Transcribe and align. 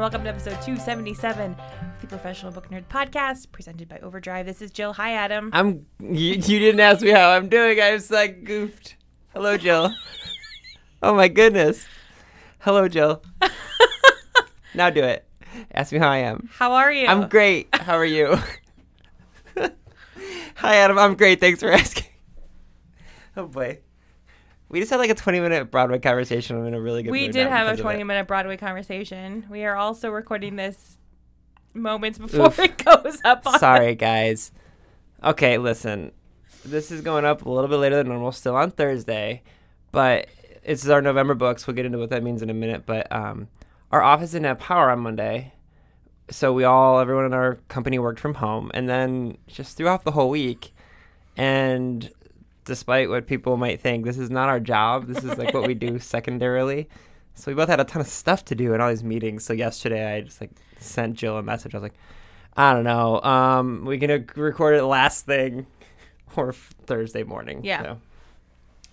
welcome 0.00 0.22
to 0.22 0.30
episode 0.30 0.52
277 0.62 1.52
of 1.52 2.00
the 2.00 2.06
Professional 2.06 2.50
Book 2.50 2.70
Nerd 2.70 2.86
Podcast, 2.86 3.52
presented 3.52 3.86
by 3.86 3.98
Overdrive. 3.98 4.46
This 4.46 4.62
is 4.62 4.70
Jill. 4.70 4.94
Hi, 4.94 5.12
Adam. 5.12 5.50
I'm. 5.52 5.84
You, 6.00 6.36
you 6.36 6.58
didn't 6.58 6.80
ask 6.80 7.02
me 7.02 7.10
how 7.10 7.28
I'm 7.28 7.50
doing. 7.50 7.78
I 7.78 7.92
was 7.92 8.10
like 8.10 8.44
goofed. 8.44 8.96
Hello, 9.34 9.58
Jill. 9.58 9.94
oh 11.02 11.14
my 11.14 11.28
goodness. 11.28 11.84
Hello, 12.60 12.88
Jill. 12.88 13.22
now 14.74 14.88
do 14.88 15.04
it. 15.04 15.28
Ask 15.70 15.92
me 15.92 15.98
how 15.98 16.08
I 16.08 16.18
am. 16.18 16.48
How 16.50 16.72
are 16.72 16.90
you? 16.90 17.06
I'm 17.06 17.28
great. 17.28 17.68
How 17.74 17.98
are 17.98 18.06
you? 18.06 18.38
Hi, 20.54 20.76
Adam. 20.76 20.98
I'm 20.98 21.14
great. 21.14 21.40
Thanks 21.40 21.60
for 21.60 21.70
asking. 21.70 22.06
Oh 23.36 23.46
boy. 23.46 23.80
We 24.70 24.78
just 24.78 24.90
had 24.90 24.98
like 24.98 25.10
a 25.10 25.14
20 25.14 25.40
minute 25.40 25.70
Broadway 25.70 25.98
conversation. 25.98 26.56
I'm 26.56 26.66
in 26.66 26.74
a 26.74 26.80
really 26.80 27.02
good 27.02 27.10
We 27.10 27.26
did 27.26 27.48
have 27.48 27.66
a 27.66 27.80
20 27.80 28.04
minute 28.04 28.28
Broadway 28.28 28.56
conversation. 28.56 29.44
We 29.50 29.64
are 29.64 29.74
also 29.74 30.10
recording 30.10 30.54
this 30.54 30.96
moments 31.74 32.18
before 32.18 32.46
Oof. 32.46 32.58
it 32.60 32.82
goes 32.84 33.18
up 33.24 33.46
on 33.46 33.58
Sorry, 33.58 33.96
guys. 33.96 34.52
Okay, 35.24 35.58
listen. 35.58 36.12
This 36.64 36.92
is 36.92 37.00
going 37.00 37.24
up 37.24 37.44
a 37.44 37.50
little 37.50 37.68
bit 37.68 37.76
later 37.76 37.96
than 37.96 38.08
normal, 38.08 38.30
still 38.30 38.54
on 38.54 38.70
Thursday, 38.70 39.42
but 39.90 40.28
it's 40.62 40.88
our 40.88 41.02
November 41.02 41.34
books. 41.34 41.66
We'll 41.66 41.74
get 41.74 41.86
into 41.86 41.98
what 41.98 42.10
that 42.10 42.22
means 42.22 42.40
in 42.40 42.48
a 42.48 42.54
minute. 42.54 42.84
But 42.86 43.10
um, 43.10 43.48
our 43.90 44.02
office 44.02 44.30
didn't 44.30 44.46
have 44.46 44.60
power 44.60 44.90
on 44.90 45.00
Monday, 45.00 45.52
so 46.30 46.52
we 46.52 46.62
all, 46.62 47.00
everyone 47.00 47.24
in 47.24 47.32
our 47.32 47.56
company 47.66 47.98
worked 47.98 48.20
from 48.20 48.34
home, 48.34 48.70
and 48.72 48.88
then 48.88 49.38
just 49.48 49.76
threw 49.76 49.88
off 49.88 50.04
the 50.04 50.12
whole 50.12 50.30
week. 50.30 50.72
And 51.36 52.10
despite 52.64 53.08
what 53.08 53.26
people 53.26 53.56
might 53.56 53.80
think, 53.80 54.04
this 54.04 54.18
is 54.18 54.30
not 54.30 54.48
our 54.48 54.60
job. 54.60 55.06
This 55.06 55.24
is 55.24 55.38
like 55.38 55.54
what 55.54 55.66
we 55.66 55.74
do 55.74 55.98
secondarily. 56.00 56.88
So 57.34 57.50
we 57.50 57.54
both 57.54 57.68
had 57.68 57.80
a 57.80 57.84
ton 57.84 58.00
of 58.02 58.08
stuff 58.08 58.44
to 58.46 58.54
do 58.54 58.74
in 58.74 58.80
all 58.80 58.88
these 58.90 59.04
meetings. 59.04 59.44
So 59.44 59.52
yesterday 59.52 60.14
I 60.16 60.20
just 60.22 60.40
like 60.40 60.50
sent 60.78 61.14
Jill 61.16 61.38
a 61.38 61.42
message. 61.42 61.74
I 61.74 61.78
was 61.78 61.82
like, 61.82 61.94
I 62.56 62.72
don't 62.74 62.84
know. 62.84 63.20
Um, 63.22 63.84
we 63.84 63.98
can 63.98 64.10
ag- 64.10 64.36
record 64.36 64.74
it 64.74 64.82
last 64.84 65.24
thing 65.26 65.66
or 66.36 66.50
f- 66.50 66.74
Thursday 66.86 67.22
morning. 67.22 67.60
Yeah. 67.64 67.82
So. 67.82 68.00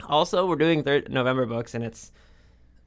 Also, 0.08 0.46
we're 0.46 0.56
doing 0.56 0.84
thir- 0.84 1.04
November 1.10 1.46
books, 1.48 1.74
and 1.74 1.84
it's 1.84 2.12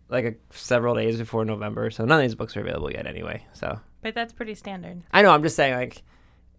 like 0.08 0.24
a, 0.24 0.34
several 0.50 0.94
days 0.94 1.18
before 1.18 1.44
November, 1.44 1.90
so 1.90 2.04
none 2.04 2.18
of 2.20 2.22
these 2.22 2.36
books 2.36 2.56
are 2.56 2.60
available 2.60 2.90
yet 2.90 3.06
anyway. 3.06 3.44
So 3.52 3.80
But 4.00 4.14
that's 4.14 4.32
pretty 4.32 4.54
standard. 4.54 5.02
I 5.12 5.22
know. 5.22 5.30
I'm 5.32 5.42
just 5.42 5.56
saying, 5.56 5.74
like, 5.74 6.02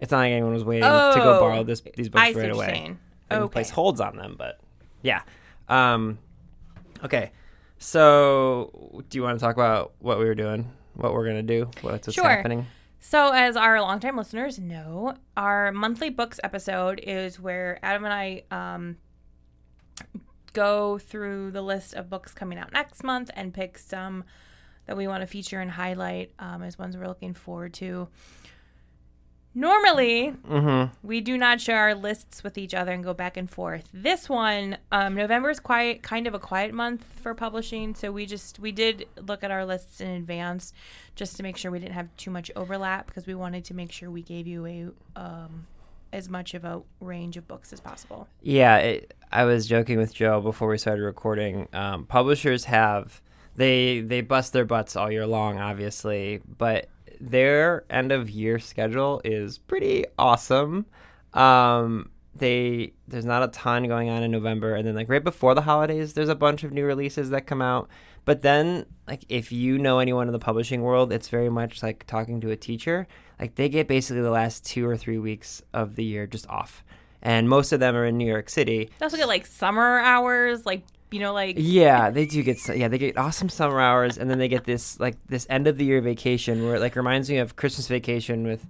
it's 0.02 0.12
not 0.12 0.18
like 0.20 0.32
anyone 0.34 0.54
was 0.54 0.66
waiting 0.66 0.84
to 0.84 0.90
go 1.16 1.38
Oh, 1.38 1.40
borrow 1.40 1.64
this 1.64 1.82
these 1.96 2.10
books 2.10 2.22
I 2.22 2.32
right 2.34 2.52
away. 2.52 2.96
Can 3.40 3.50
place 3.50 3.70
holds 3.70 4.00
on 4.02 4.16
them, 4.18 4.36
but 4.38 4.60
yeah. 5.02 5.22
Um, 5.70 6.20
okay. 7.04 7.32
So, 7.78 9.04
do 9.10 9.18
you 9.18 9.24
want 9.24 9.40
to 9.40 9.44
talk 9.44 9.56
about 9.56 9.94
what 10.00 10.20
we 10.20 10.26
were 10.26 10.36
doing, 10.36 10.72
what 10.94 11.14
we're 11.14 11.26
gonna 11.26 11.42
do, 11.42 11.66
what's, 11.82 12.08
what's 12.08 12.14
Sure. 12.14 12.30
happening? 12.30 12.68
So, 13.00 13.32
as 13.32 13.56
our 13.56 13.82
longtime 13.82 14.16
listeners 14.16 14.60
know, 14.60 15.16
our 15.36 15.72
monthly 15.72 16.10
books 16.10 16.40
episode 16.44 17.00
is 17.02 17.40
where 17.40 17.80
Adam 17.82 18.06
and 18.06 18.14
I 18.14 18.44
um, 18.52 18.98
go 20.54 21.00
through 21.00 21.52
the 21.52 21.62
list 21.62 21.94
of 21.96 22.10
books 22.10 22.34
coming 22.34 22.58
out 22.60 22.72
next 22.74 23.04
month 23.04 23.32
and 23.36 23.54
pick 23.54 23.78
some 23.80 24.24
that 24.86 24.96
we 24.98 25.08
want 25.08 25.22
to 25.22 25.28
feature 25.28 25.60
and 25.60 25.72
highlight 25.72 26.34
um, 26.40 26.62
as 26.62 26.78
ones 26.78 26.96
we're 26.98 27.08
looking 27.08 27.34
forward 27.34 27.74
to. 27.76 28.08
Normally, 29.54 30.34
Mm-hmm. 30.48 30.94
we 31.06 31.20
do 31.22 31.38
not 31.38 31.60
share 31.60 31.78
our 31.78 31.96
lists 31.96 32.44
with 32.44 32.58
each 32.58 32.74
other 32.74 32.92
and 32.92 33.04
go 33.04 33.14
back 33.14 33.36
and 33.38 33.50
forth. 33.50 33.90
This 33.94 34.30
one, 34.30 34.78
um, 34.92 35.16
November 35.16 35.50
is 35.50 35.60
quiet, 35.60 36.02
kind 36.04 36.26
of 36.28 36.34
a 36.34 36.40
quiet 36.40 36.74
month 36.74 37.06
for 37.22 37.34
publishing, 37.34 37.94
so 37.96 38.12
we 38.12 38.26
just 38.26 38.60
we 38.60 38.72
did 38.72 39.08
look 39.22 39.44
at 39.44 39.52
our 39.52 39.66
lists 39.66 40.00
in 40.02 40.10
advance 40.10 40.74
just 41.16 41.36
to 41.38 41.44
make 41.44 41.58
sure 41.58 41.70
we 41.72 41.80
didn't 41.80 41.94
have 41.94 42.08
too 42.18 42.32
much 42.32 42.50
overlap 42.56 43.08
because 43.08 43.28
we 43.28 43.36
wanted 43.36 43.66
to 43.66 43.74
make 43.74 43.92
sure 43.92 44.10
we 44.10 44.22
gave 44.22 44.48
you 44.48 44.66
a 44.66 45.20
um, 45.20 45.68
as 46.14 46.30
much 46.30 46.54
of 46.54 46.64
a 46.66 46.82
range 47.00 47.38
of 47.38 47.48
books 47.48 47.72
as 47.74 47.80
possible. 47.80 48.28
Yeah, 48.42 48.78
it, 48.78 49.14
I 49.32 49.44
was 49.46 49.68
joking 49.68 49.98
with 49.98 50.14
Joe 50.14 50.42
before 50.42 50.68
we 50.70 50.78
started 50.78 51.04
recording. 51.04 51.68
Um, 51.74 52.06
publishers 52.06 52.66
have 52.66 53.22
they 53.56 54.00
they 54.00 54.22
bust 54.22 54.54
their 54.54 54.66
butts 54.66 54.96
all 54.96 55.12
year 55.12 55.28
long, 55.28 55.60
obviously, 55.60 56.42
but 56.58 56.88
their 57.22 57.86
end 57.90 58.12
of 58.12 58.30
year 58.30 58.60
schedule 58.60 59.22
is 59.24 59.58
pretty 59.58 60.06
awesome. 60.18 60.86
Um, 61.34 62.10
they 62.36 62.94
there's 63.08 63.26
not 63.26 63.44
a 63.44 63.48
ton 63.50 63.88
going 63.88 64.10
on 64.10 64.24
in 64.24 64.32
November, 64.32 64.76
and 64.76 64.88
then 64.88 64.96
like 64.96 65.10
right 65.10 65.24
before 65.24 65.54
the 65.54 65.62
holidays, 65.62 66.14
there's 66.14 66.30
a 66.30 66.36
bunch 66.36 66.64
of 66.64 66.72
new 66.72 66.86
releases 66.86 67.30
that 67.30 67.46
come 67.46 67.62
out. 67.62 67.90
But 68.24 68.42
then, 68.42 68.86
like 69.08 69.24
if 69.30 69.52
you 69.52 69.78
know 69.78 70.00
anyone 70.00 70.28
in 70.28 70.34
the 70.34 70.40
publishing 70.40 70.82
world, 70.82 71.12
it's 71.12 71.30
very 71.30 71.50
much 71.50 71.84
like 71.84 72.06
talking 72.08 72.42
to 72.42 72.52
a 72.52 72.56
teacher. 72.56 73.08
Like 73.40 73.56
they 73.56 73.70
get 73.70 73.88
basically 73.88 74.22
the 74.22 74.32
last 74.32 74.66
two 74.66 74.88
or 74.88 74.98
three 74.98 75.18
weeks 75.18 75.62
of 75.74 75.96
the 75.96 76.04
year 76.04 76.28
just 76.28 76.48
off 76.48 76.84
and 77.22 77.48
most 77.48 77.72
of 77.72 77.80
them 77.80 77.96
are 77.96 78.06
in 78.06 78.18
New 78.18 78.28
York 78.28 78.50
City. 78.50 78.90
They 78.98 79.06
also 79.06 79.18
get 79.18 79.28
like 79.28 79.46
summer 79.46 80.00
hours, 80.00 80.66
like 80.66 80.84
you 81.12 81.20
know, 81.20 81.34
like 81.34 81.56
Yeah, 81.60 82.10
they 82.10 82.26
do 82.26 82.42
get 82.44 82.66
yeah 82.76 82.88
they 82.88 82.98
get 82.98 83.18
awesome 83.18 83.50
summer 83.50 83.80
hours, 83.80 84.18
and 84.18 84.30
then 84.30 84.38
they 84.40 84.48
get 84.48 84.64
this 84.64 85.00
like 85.00 85.16
this 85.28 85.46
end 85.50 85.68
of 85.68 85.78
the 85.78 85.86
year 85.86 86.02
vacation 86.02 86.64
where 86.66 86.76
it 86.76 86.80
like 86.80 86.96
reminds 86.96 87.30
me 87.30 87.38
of 87.38 87.56
Christmas 87.56 87.88
vacation 87.88 88.46
with 88.46 88.66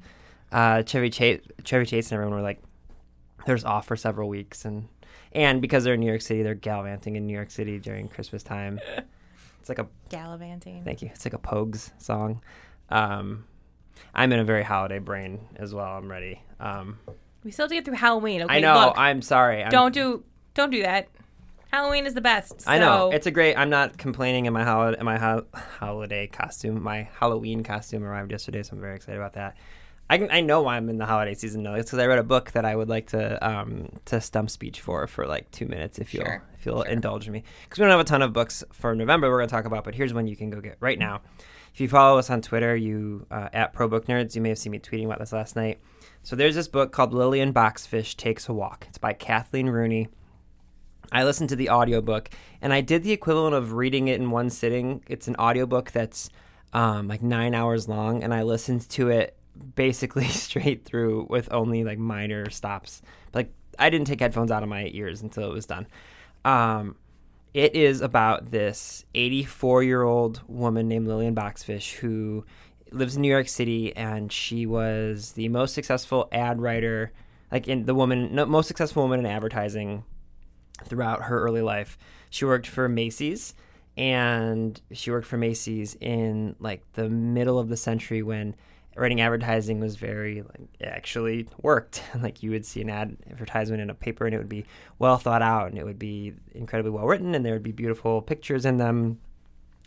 uh, 0.52 0.84
Chevy 0.84 1.09
Chase, 1.09 1.41
Chevy 1.63 1.85
Chase, 1.85 2.07
and 2.12 2.13
everyone 2.13 2.35
were 2.35 2.41
like 2.41 2.62
they're 3.46 3.59
off 3.66 3.85
for 3.88 3.96
several 3.96 4.28
weeks, 4.28 4.66
and 4.66 4.88
and 5.31 5.62
because 5.62 5.84
they're 5.84 5.94
in 5.94 6.00
New 6.00 6.07
York 6.07 6.22
City, 6.22 6.44
they're 6.44 6.56
gallivanting 6.56 7.16
in 7.16 7.25
New 7.25 7.34
York 7.34 7.52
City 7.52 7.79
during 7.79 8.07
Christmas 8.07 8.44
time. 8.44 8.79
It's 9.59 9.69
like 9.69 9.78
a 9.78 9.88
gallivanting. 10.09 10.84
thank 10.84 11.03
you. 11.03 11.12
It's 11.13 11.23
like 11.23 11.35
a 11.35 11.38
Pogues 11.38 11.91
song. 12.02 12.41
Um, 12.90 13.46
I'm 14.16 14.34
in 14.34 14.40
a 14.40 14.44
very 14.44 14.63
holiday 14.63 14.97
brain 14.97 15.40
as 15.56 15.72
well. 15.72 15.97
I'm 15.97 16.09
ready. 16.09 16.41
Um, 16.59 16.97
We 17.44 17.52
still 17.52 17.66
have 17.66 17.69
to 17.69 17.75
get 17.75 17.85
through 17.85 17.94
Halloween. 17.94 18.41
Okay, 18.41 18.56
I 18.58 18.59
know. 18.59 18.88
Look, 18.88 18.97
I'm 18.97 19.22
sorry. 19.22 19.63
I'm, 19.63 19.69
don't 19.69 19.94
do 19.94 20.23
don't 20.56 20.72
do 20.72 20.81
that. 20.81 21.09
Halloween 21.71 22.05
is 22.05 22.13
the 22.13 22.21
best. 22.21 22.63
I 22.67 22.79
know 22.79 23.11
it's 23.11 23.27
a 23.27 23.31
great. 23.31 23.55
I'm 23.55 23.69
not 23.69 23.97
complaining. 23.97 24.45
In 24.45 24.53
my 24.53 24.63
holiday, 24.63 24.99
in 24.99 25.05
my 25.05 25.17
ho- 25.17 25.45
holiday 25.53 26.27
costume, 26.27 26.83
my 26.83 27.07
Halloween 27.19 27.63
costume 27.63 28.03
arrived 28.03 28.31
yesterday, 28.31 28.61
so 28.63 28.73
I'm 28.73 28.81
very 28.81 28.95
excited 28.95 29.17
about 29.17 29.33
that. 29.33 29.55
I 30.09 30.17
can, 30.17 30.29
I 30.29 30.41
know 30.41 30.63
why 30.63 30.75
I'm 30.75 30.89
in 30.89 30.97
the 30.97 31.05
holiday 31.05 31.33
season 31.33 31.63
though. 31.63 31.75
It's 31.75 31.89
because 31.89 31.99
I 31.99 32.05
read 32.07 32.19
a 32.19 32.23
book 32.23 32.51
that 32.51 32.65
I 32.65 32.75
would 32.75 32.89
like 32.89 33.07
to 33.11 33.47
um 33.47 33.87
to 34.05 34.19
stump 34.19 34.49
speech 34.49 34.81
for 34.81 35.07
for 35.07 35.25
like 35.25 35.49
two 35.51 35.65
minutes 35.65 35.99
if 35.99 36.13
you'll 36.13 36.25
Sure, 36.25 36.43
if 36.59 36.65
you'll 36.65 36.81
indulge 36.81 37.29
me 37.29 37.43
because 37.63 37.79
we 37.79 37.83
don't 37.83 37.91
have 37.91 38.01
a 38.01 38.03
ton 38.03 38.21
of 38.21 38.33
books 38.33 38.65
for 38.73 38.93
November 38.93 39.29
we're 39.31 39.37
gonna 39.39 39.47
talk 39.47 39.63
about, 39.63 39.85
but 39.85 39.95
here's 39.95 40.13
one 40.13 40.27
you 40.27 40.35
can 40.35 40.49
go 40.49 40.59
get 40.59 40.75
right 40.81 40.99
now. 40.99 41.21
If 41.73 41.79
you 41.79 41.87
follow 41.87 42.19
us 42.19 42.29
on 42.29 42.41
Twitter, 42.41 42.75
you 42.75 43.25
uh, 43.31 43.47
at 43.53 43.71
Pro 43.71 43.87
Book 43.87 44.07
Nerds, 44.07 44.35
you 44.35 44.41
may 44.41 44.49
have 44.49 44.57
seen 44.57 44.73
me 44.73 44.79
tweeting 44.79 45.05
about 45.05 45.19
this 45.19 45.31
last 45.31 45.55
night. 45.55 45.79
So 46.23 46.35
there's 46.35 46.55
this 46.55 46.67
book 46.67 46.91
called 46.91 47.13
Lillian 47.13 47.53
Boxfish 47.53 48.17
Takes 48.17 48.49
a 48.49 48.53
Walk. 48.53 48.87
It's 48.89 48.97
by 48.97 49.13
Kathleen 49.13 49.67
Rooney. 49.69 50.09
I 51.11 51.23
listened 51.23 51.49
to 51.49 51.55
the 51.55 51.69
audiobook 51.69 52.29
and 52.61 52.72
I 52.73 52.81
did 52.81 53.03
the 53.03 53.11
equivalent 53.11 53.55
of 53.55 53.73
reading 53.73 54.07
it 54.07 54.19
in 54.19 54.31
one 54.31 54.49
sitting. 54.49 55.03
It's 55.07 55.27
an 55.27 55.35
audiobook 55.38 55.91
that's 55.91 56.29
um, 56.73 57.07
like 57.07 57.22
nine 57.22 57.53
hours 57.53 57.88
long, 57.88 58.23
and 58.23 58.33
I 58.33 58.44
listened 58.44 58.88
to 58.91 59.09
it 59.09 59.38
basically 59.75 60.25
straight 60.27 60.85
through 60.85 61.27
with 61.29 61.51
only 61.51 61.83
like 61.83 61.97
minor 61.97 62.49
stops. 62.49 63.01
Like 63.33 63.53
I 63.77 63.89
didn't 63.89 64.07
take 64.07 64.19
headphones 64.19 64.51
out 64.51 64.63
of 64.63 64.69
my 64.69 64.89
ears 64.94 65.22
until 65.22 65.49
it 65.49 65.53
was 65.53 65.66
done. 65.66 65.88
Um, 66.45 66.95
it 67.53 67.75
is 67.75 68.01
about 68.01 68.51
this 68.51 69.05
84 69.13 69.83
year 69.83 70.03
old 70.03 70.41
woman 70.47 70.88
named 70.88 71.07
Lillian 71.07 71.35
Boxfish 71.35 71.95
who 71.95 72.45
lives 72.91 73.16
in 73.16 73.22
New 73.22 73.29
York 73.29 73.49
City, 73.49 73.95
and 73.95 74.31
she 74.31 74.66
was 74.66 75.33
the 75.33 75.49
most 75.49 75.73
successful 75.73 76.29
ad 76.31 76.61
writer, 76.61 77.11
like 77.52 77.67
in 77.67 77.85
the 77.85 77.96
woman, 77.96 78.35
most 78.49 78.67
successful 78.67 79.03
woman 79.03 79.19
in 79.19 79.25
advertising 79.25 80.03
throughout 80.85 81.23
her 81.23 81.41
early 81.41 81.61
life. 81.61 81.97
She 82.29 82.45
worked 82.45 82.67
for 82.67 82.87
Macy's 82.87 83.53
and 83.97 84.79
she 84.91 85.11
worked 85.11 85.28
for 85.28 85.37
Macy's 85.37 85.95
in 85.99 86.55
like 86.59 86.81
the 86.93 87.09
middle 87.09 87.59
of 87.59 87.69
the 87.69 87.78
century 87.78 88.23
when 88.23 88.55
writing 88.95 89.22
advertising 89.22 89.79
was 89.79 89.95
very 89.95 90.41
like 90.41 90.67
it 90.79 90.87
actually 90.87 91.47
worked. 91.61 92.03
like 92.22 92.43
you 92.43 92.51
would 92.51 92.66
see 92.66 92.81
an 92.81 92.89
ad 92.89 93.17
advertisement 93.29 93.81
in 93.81 93.89
a 93.89 93.93
paper 93.93 94.25
and 94.25 94.33
it 94.33 94.37
would 94.37 94.49
be 94.49 94.66
well 94.99 95.17
thought 95.17 95.41
out 95.41 95.69
and 95.69 95.78
it 95.78 95.85
would 95.85 95.99
be 95.99 96.33
incredibly 96.53 96.91
well 96.91 97.05
written 97.05 97.35
and 97.35 97.45
there 97.45 97.53
would 97.53 97.63
be 97.63 97.72
beautiful 97.72 98.22
pictures 98.22 98.66
in 98.66 98.77
them 98.77 99.19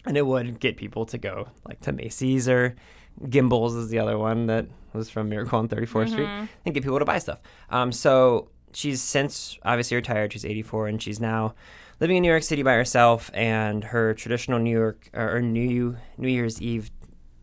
and 0.07 0.17
it 0.17 0.27
would 0.27 0.61
get 0.61 0.77
people 0.77 1.07
to 1.07 1.19
go 1.19 1.49
like 1.67 1.81
to 1.81 1.93
Macy's 1.93 2.49
or 2.49 2.75
Gimbels 3.23 3.77
is 3.79 3.89
the 3.89 3.99
other 3.99 4.19
one 4.19 4.47
that 4.47 4.67
was 4.93 5.09
from 5.11 5.29
Miracle 5.29 5.59
on 5.59 5.69
34th 5.69 6.11
Street 6.11 6.29
and 6.65 6.75
get 6.75 6.83
people 6.83 6.99
to 6.99 7.05
buy 7.05 7.19
stuff. 7.19 7.41
Um, 7.71 7.93
so 7.93 8.49
she's 8.75 9.03
since 9.03 9.59
obviously 9.63 9.97
retired. 9.97 10.33
She's 10.33 10.45
84 10.45 10.89
and 10.89 11.03
she's 11.03 11.21
now 11.21 11.55
living 12.01 12.17
in 12.17 12.23
New 12.23 12.29
York 12.29 12.43
City 12.43 12.63
by 12.63 12.75
herself. 12.75 13.31
And 13.35 13.85
her 13.85 14.15
traditional 14.15 14.59
New 14.59 14.71
York 14.71 15.09
or 15.15 15.41
New 15.41 15.97
New 16.19 16.29
Year's 16.29 16.61
Eve 16.61 16.91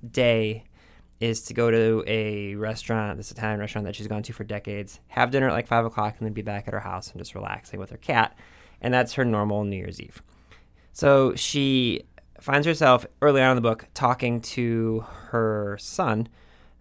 day 0.10 0.66
is 1.20 1.44
to 1.44 1.54
go 1.54 1.70
to 1.70 2.04
a 2.08 2.56
restaurant, 2.56 3.18
this 3.18 3.32
Italian 3.32 3.60
restaurant 3.60 3.86
that 3.86 3.96
she's 3.96 4.08
gone 4.08 4.24
to 4.24 4.34
for 4.34 4.44
decades, 4.44 5.00
have 5.08 5.30
dinner 5.30 5.48
at 5.48 5.54
like 5.54 5.68
five 5.68 5.86
o'clock, 5.86 6.16
and 6.18 6.26
then 6.26 6.34
be 6.34 6.42
back 6.42 6.68
at 6.68 6.74
her 6.74 6.80
house 6.80 7.12
and 7.12 7.20
just 7.20 7.36
relaxing 7.36 7.80
with 7.80 7.92
her 7.92 7.98
cat. 7.98 8.36
And 8.82 8.94
that's 8.94 9.14
her 9.14 9.24
normal 9.24 9.64
New 9.64 9.78
Year's 9.78 10.02
Eve. 10.02 10.24
So 10.94 11.36
she 11.36 12.02
finds 12.40 12.66
herself 12.66 13.06
early 13.22 13.42
on 13.42 13.52
in 13.52 13.56
the 13.56 13.62
book 13.62 13.86
talking 13.94 14.42
to 14.42 15.06
her 15.28 15.78
son, 15.80 16.28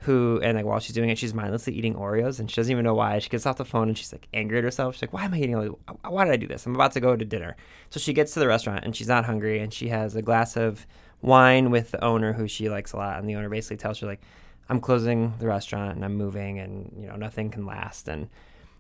who 0.05 0.41
and 0.43 0.56
like 0.56 0.64
while 0.64 0.81
she's 0.81 0.94
doing 0.94 1.11
it, 1.11 1.19
she's 1.19 1.35
mindlessly 1.35 1.75
eating 1.75 1.94
Oreos 1.94 2.41
and 2.41 2.50
she 2.50 2.56
doesn't 2.56 2.73
even 2.73 2.85
know 2.85 2.94
why. 2.94 3.19
She 3.19 3.29
gets 3.29 3.44
off 3.44 3.58
the 3.58 3.67
phone 3.67 3.88
and 3.88 3.99
she's 3.99 4.12
like 4.12 4.29
angry 4.32 4.58
at 4.58 4.64
herself. 4.64 4.94
She's 4.94 5.02
like, 5.02 5.12
"Why 5.12 5.25
am 5.25 5.35
I 5.35 5.38
eating? 5.38 5.61
These? 5.61 5.70
Why 6.08 6.25
did 6.25 6.32
I 6.32 6.37
do 6.37 6.47
this? 6.47 6.64
I'm 6.64 6.75
about 6.75 6.93
to 6.93 7.00
go 7.00 7.17
to 7.17 7.25
dinner." 7.25 7.55
So 7.91 8.00
she 8.00 8.14
gets 8.14 8.32
to 8.35 8.41
the 8.41 8.47
restaurant 8.47 8.85
and 8.85 8.97
she's 8.97 9.08
not 9.08 9.26
hungry 9.26 9.61
and 9.61 9.73
she 9.75 9.88
has 9.88 10.17
a 10.17 10.23
glass 10.23 10.56
of 10.56 10.87
wine 11.20 11.70
with 11.70 11.91
the 11.91 12.02
owner 12.02 12.32
who 12.32 12.49
she 12.49 12.70
likes 12.70 12.93
a 12.93 12.97
lot. 12.97 13.19
And 13.19 13.29
the 13.29 13.35
owner 13.37 13.50
basically 13.50 13.76
tells 13.76 14.00
her 14.00 14.06
like, 14.06 14.23
"I'm 14.70 14.81
closing 14.81 15.35
the 15.38 15.47
restaurant 15.47 15.97
and 15.97 16.05
I'm 16.05 16.17
moving 16.17 16.58
and 16.58 16.93
you 16.99 17.06
know 17.06 17.17
nothing 17.17 17.50
can 17.50 17.67
last." 17.67 18.08
And 18.08 18.31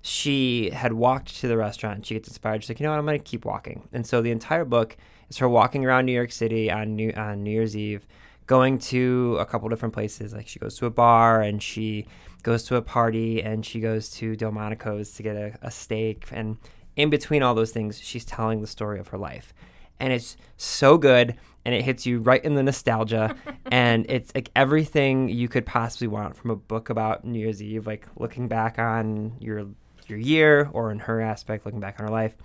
she 0.00 0.70
had 0.70 0.94
walked 0.94 1.38
to 1.40 1.48
the 1.48 1.58
restaurant 1.58 1.96
and 1.96 2.06
she 2.06 2.14
gets 2.14 2.28
inspired. 2.28 2.62
She's 2.62 2.70
like, 2.70 2.80
"You 2.80 2.84
know 2.84 2.92
what? 2.92 2.98
I'm 2.98 3.04
going 3.04 3.18
to 3.18 3.24
keep 3.24 3.44
walking." 3.44 3.88
And 3.92 4.06
so 4.06 4.22
the 4.22 4.30
entire 4.30 4.64
book 4.64 4.96
is 5.28 5.36
her 5.36 5.48
walking 5.50 5.84
around 5.84 6.06
New 6.06 6.12
York 6.12 6.32
City 6.32 6.70
on 6.70 6.96
New 6.96 7.12
on 7.14 7.42
New 7.42 7.50
Year's 7.50 7.76
Eve 7.76 8.06
going 8.50 8.78
to 8.80 9.36
a 9.38 9.46
couple 9.46 9.68
different 9.68 9.94
places. 9.94 10.32
Like 10.34 10.48
she 10.48 10.58
goes 10.58 10.76
to 10.78 10.86
a 10.86 10.90
bar 10.90 11.40
and 11.40 11.62
she 11.62 12.08
goes 12.42 12.64
to 12.64 12.74
a 12.74 12.82
party 12.82 13.40
and 13.40 13.64
she 13.64 13.78
goes 13.78 14.10
to 14.10 14.34
Delmonico's 14.34 15.12
to 15.12 15.22
get 15.22 15.36
a, 15.36 15.56
a 15.62 15.70
steak. 15.70 16.26
And 16.32 16.56
in 16.96 17.10
between 17.10 17.44
all 17.44 17.54
those 17.54 17.70
things, 17.70 18.00
she's 18.00 18.24
telling 18.24 18.60
the 18.60 18.66
story 18.66 18.98
of 18.98 19.06
her 19.08 19.18
life. 19.18 19.54
And 20.00 20.12
it's 20.12 20.36
so 20.56 20.98
good 20.98 21.36
and 21.64 21.76
it 21.76 21.82
hits 21.82 22.06
you 22.06 22.18
right 22.18 22.44
in 22.44 22.56
the 22.56 22.64
nostalgia. 22.64 23.36
and 23.70 24.04
it's 24.08 24.34
like 24.34 24.50
everything 24.56 25.28
you 25.28 25.46
could 25.46 25.64
possibly 25.64 26.08
want 26.08 26.34
from 26.34 26.50
a 26.50 26.56
book 26.56 26.90
about 26.90 27.24
New 27.24 27.38
Year's 27.38 27.62
Eve, 27.62 27.86
like 27.86 28.08
looking 28.16 28.48
back 28.48 28.80
on 28.80 29.36
your 29.38 29.66
your 30.08 30.18
year 30.18 30.68
or 30.72 30.90
in 30.90 30.98
her 30.98 31.20
aspect, 31.20 31.64
looking 31.64 31.78
back 31.78 32.00
on 32.00 32.06
her 32.06 32.12
life. 32.12 32.36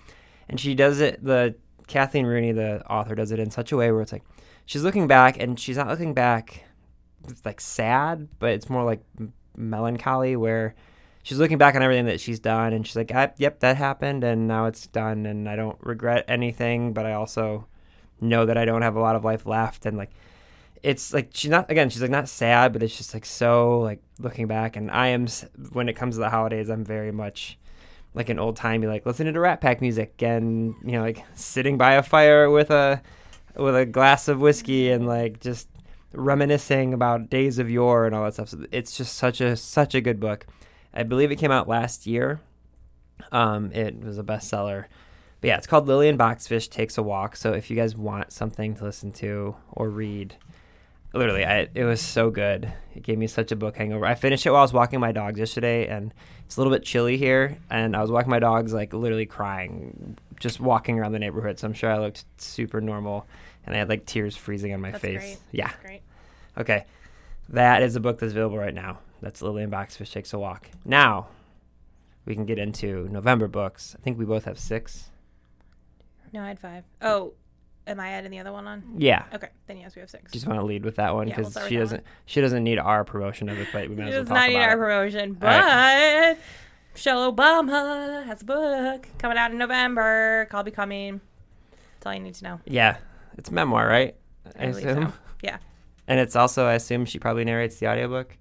And 0.47 0.59
she 0.59 0.75
does 0.75 0.99
it 0.99 1.23
the 1.23 1.55
Kathleen 1.87 2.27
Rooney, 2.27 2.51
the 2.51 2.85
author, 2.87 3.15
does 3.15 3.31
it 3.31 3.39
in 3.39 3.49
such 3.49 3.71
a 3.71 3.77
way 3.77 3.91
where 3.91 4.03
it's 4.03 4.11
like 4.11 4.23
she's 4.65 4.83
looking 4.83 5.07
back 5.07 5.39
and 5.39 5.59
she's 5.59 5.77
not 5.77 5.87
looking 5.87 6.13
back 6.13 6.65
like 7.43 7.61
sad, 7.61 8.27
but 8.39 8.51
it's 8.51 8.69
more 8.69 8.83
like 8.83 9.01
melancholy 9.55 10.35
where 10.35 10.75
she's 11.23 11.39
looking 11.39 11.57
back 11.57 11.75
on 11.75 11.81
everything 11.81 12.05
that 12.05 12.19
she's 12.19 12.39
done 12.39 12.73
and 12.73 12.85
she's 12.85 12.95
like, 12.95 13.11
"Yep, 13.11 13.59
that 13.59 13.77
happened 13.77 14.23
and 14.23 14.47
now 14.47 14.65
it's 14.65 14.87
done 14.87 15.25
and 15.25 15.49
I 15.49 15.55
don't 15.55 15.77
regret 15.81 16.25
anything, 16.27 16.93
but 16.93 17.05
I 17.05 17.13
also 17.13 17.67
know 18.21 18.45
that 18.45 18.57
I 18.57 18.65
don't 18.65 18.81
have 18.81 18.95
a 18.95 19.01
lot 19.01 19.15
of 19.15 19.23
life 19.23 19.45
left. 19.45 19.85
And 19.85 19.97
like 19.97 20.11
it's 20.83 21.13
like 21.13 21.29
she's 21.33 21.49
not 21.49 21.69
again 21.71 21.89
she's 21.89 22.01
like 22.01 22.11
not 22.11 22.29
sad 22.29 22.71
but 22.71 22.83
it's 22.83 22.95
just 22.95 23.13
like 23.13 23.25
so 23.25 23.79
like 23.79 24.01
looking 24.19 24.47
back. 24.47 24.75
And 24.75 24.91
i 24.91 25.07
am 25.07 25.27
when 25.71 25.89
it 25.89 25.93
comes 25.93 26.15
to 26.15 26.19
the 26.19 26.29
holidays 26.29 26.69
i'm 26.69 26.83
very 26.85 27.11
much 27.11 27.57
like 28.13 28.29
an 28.29 28.39
old 28.39 28.55
timey 28.55 28.87
like 28.87 29.05
listening 29.05 29.33
to 29.33 29.39
rat 29.39 29.59
pack 29.59 29.81
music 29.81 30.21
and 30.23 30.73
you 30.83 30.93
know 30.93 31.01
like 31.01 31.23
sitting 31.33 31.77
by 31.77 31.93
a 31.93 32.03
fire 32.03 32.49
with 32.49 32.71
a 32.71 33.01
with 33.57 33.75
a 33.75 33.85
glass 33.85 34.27
of 34.27 34.39
whiskey 34.39 34.89
and 34.89 35.07
like 35.07 35.39
just 35.39 35.67
reminiscing 36.13 36.93
about 36.93 37.29
days 37.29 37.59
of 37.59 37.69
yore 37.69 38.05
and 38.05 38.15
all 38.15 38.23
that 38.23 38.33
stuff. 38.33 38.49
So 38.49 38.65
it's 38.71 38.95
just 38.95 39.15
such 39.15 39.41
a 39.41 39.55
such 39.55 39.95
a 39.95 40.01
good 40.01 40.19
book. 40.19 40.45
I 40.93 41.03
believe 41.03 41.31
it 41.31 41.35
came 41.37 41.51
out 41.51 41.67
last 41.67 42.07
year. 42.07 42.39
Um, 43.31 43.71
it 43.71 44.03
was 44.03 44.17
a 44.17 44.23
bestseller. 44.23 44.85
But 45.41 45.47
yeah, 45.49 45.57
it's 45.57 45.67
called 45.67 45.87
Lillian 45.87 46.17
Boxfish 46.17 46.69
Takes 46.69 46.97
a 46.97 47.03
Walk. 47.03 47.35
So 47.35 47.53
if 47.53 47.69
you 47.69 47.75
guys 47.75 47.95
want 47.95 48.31
something 48.31 48.75
to 48.75 48.83
listen 48.83 49.11
to 49.13 49.55
or 49.71 49.89
read, 49.89 50.35
literally, 51.13 51.45
I, 51.45 51.67
it 51.73 51.83
was 51.83 52.01
so 52.01 52.29
good. 52.29 52.71
It 52.95 53.03
gave 53.03 53.17
me 53.17 53.27
such 53.27 53.51
a 53.51 53.55
book 53.55 53.75
hangover. 53.75 54.05
I 54.05 54.15
finished 54.15 54.45
it 54.45 54.51
while 54.51 54.59
I 54.59 54.63
was 54.63 54.73
walking 54.73 54.99
my 54.99 55.11
dogs 55.11 55.39
yesterday, 55.39 55.87
and 55.87 56.13
it's 56.45 56.55
a 56.55 56.59
little 56.59 56.73
bit 56.73 56.83
chilly 56.83 57.17
here. 57.17 57.57
And 57.69 57.95
I 57.95 58.01
was 58.01 58.11
walking 58.11 58.29
my 58.29 58.39
dogs, 58.39 58.73
like 58.73 58.93
literally 58.93 59.25
crying, 59.25 60.17
just 60.39 60.59
walking 60.59 60.99
around 60.99 61.11
the 61.13 61.19
neighborhood. 61.19 61.59
So 61.59 61.67
I'm 61.67 61.73
sure 61.73 61.89
I 61.91 61.97
looked 61.97 62.25
super 62.37 62.81
normal 62.81 63.25
and 63.65 63.75
I 63.75 63.79
had 63.79 63.89
like 63.89 64.05
tears 64.05 64.35
freezing 64.35 64.73
on 64.73 64.81
my 64.81 64.91
That's 64.91 65.01
face. 65.01 65.19
great. 65.19 65.37
Yeah. 65.51 65.67
That's 65.67 65.81
great. 65.81 66.01
Okay. 66.57 66.85
That 67.49 67.83
is 67.83 67.95
a 67.95 67.99
book 67.99 68.19
that's 68.19 68.31
available 68.31 68.57
right 68.57 68.73
now. 68.73 68.99
That's 69.21 69.41
Lillian 69.41 69.71
Boxfish 69.71 70.11
Takes 70.11 70.33
a 70.33 70.39
Walk. 70.39 70.69
Now 70.83 71.27
we 72.25 72.33
can 72.35 72.45
get 72.45 72.57
into 72.59 73.07
November 73.11 73.47
books. 73.47 73.95
I 73.97 74.01
think 74.01 74.17
we 74.17 74.25
both 74.25 74.45
have 74.45 74.57
six. 74.59 75.09
No, 76.33 76.41
I 76.41 76.47
had 76.49 76.59
five. 76.59 76.83
Oh, 77.01 77.33
am 77.87 77.99
I 77.99 78.09
adding 78.09 78.31
the 78.31 78.39
other 78.39 78.51
one 78.51 78.67
on? 78.67 78.83
Yeah. 78.97 79.25
Okay, 79.33 79.49
then 79.67 79.77
yes, 79.77 79.95
we 79.95 79.99
have 80.01 80.09
six. 80.09 80.31
Just 80.31 80.47
want 80.47 80.59
to 80.59 80.65
lead 80.65 80.83
with 80.83 80.95
that 80.97 81.13
one 81.13 81.27
Yeah, 81.27 81.35
we'll 81.37 81.43
because 81.45 81.53
start 81.53 81.69
she 81.69 81.75
that 81.75 81.81
doesn't 81.81 82.03
she 82.25 82.41
doesn't 82.41 82.63
need 82.63 82.79
our 82.79 83.03
promotion 83.03 83.47
of 83.47 83.59
it, 83.59 83.67
but 83.71 83.89
we 83.89 83.95
might 83.95 84.07
as 84.07 84.13
well 84.13 84.21
does 84.23 84.29
talk 84.29 84.37
not 84.37 84.49
need 84.49 84.57
our 84.57 84.73
it. 84.73 84.77
promotion, 84.77 85.33
but. 85.33 86.37
Michelle 86.95 87.29
Obama 87.29 88.25
has 88.25 88.41
a 88.41 88.45
book 88.45 89.05
coming 89.19 89.37
out 89.37 89.51
in 89.51 89.57
November 89.57 90.47
called 90.49 90.63
Becoming. 90.63 91.19
That's 91.71 92.05
all 92.05 92.13
you 92.13 92.21
need 92.21 92.35
to 92.35 92.43
know. 92.45 92.59
Yeah, 92.65 92.95
it's 93.37 93.51
memoir, 93.51 93.85
right? 93.85 94.15
I, 94.57 94.67
believe 94.67 94.85
assume. 94.85 95.07
so. 95.07 95.13
Yeah. 95.43 95.57
And 96.07 96.21
it's 96.21 96.37
also, 96.37 96.65
I 96.65 96.75
assume, 96.75 97.03
she 97.03 97.19
probably 97.19 97.43
narrates 97.43 97.79
the 97.79 97.89
audiobook. 97.89 98.37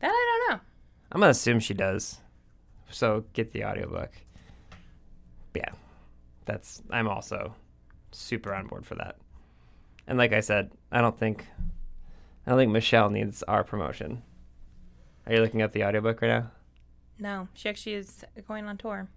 That 0.00 0.08
I 0.10 0.48
don't 0.48 0.50
know. 0.50 0.60
I'm 1.12 1.20
gonna 1.20 1.30
assume 1.30 1.60
she 1.60 1.72
does. 1.72 2.20
So 2.90 3.24
get 3.32 3.52
the 3.52 3.64
audiobook. 3.64 4.10
Yeah. 5.56 5.70
That's 6.44 6.82
I'm 6.90 7.08
also 7.08 7.54
super 8.12 8.54
on 8.54 8.66
board 8.66 8.84
for 8.84 8.96
that. 8.96 9.16
And 10.06 10.18
like 10.18 10.34
I 10.34 10.40
said, 10.40 10.72
I 10.92 11.00
don't 11.00 11.18
think 11.18 11.46
I 12.46 12.50
don't 12.50 12.58
think 12.58 12.70
Michelle 12.70 13.08
needs 13.08 13.42
our 13.44 13.64
promotion. 13.64 14.22
Are 15.26 15.32
you 15.32 15.40
looking 15.40 15.62
up 15.62 15.72
the 15.72 15.84
audiobook 15.84 16.20
right 16.20 16.28
now? 16.28 16.50
No, 17.18 17.48
she 17.54 17.68
actually 17.68 17.94
is 17.94 18.24
going 18.46 18.66
on 18.66 18.76
tour. 18.76 19.08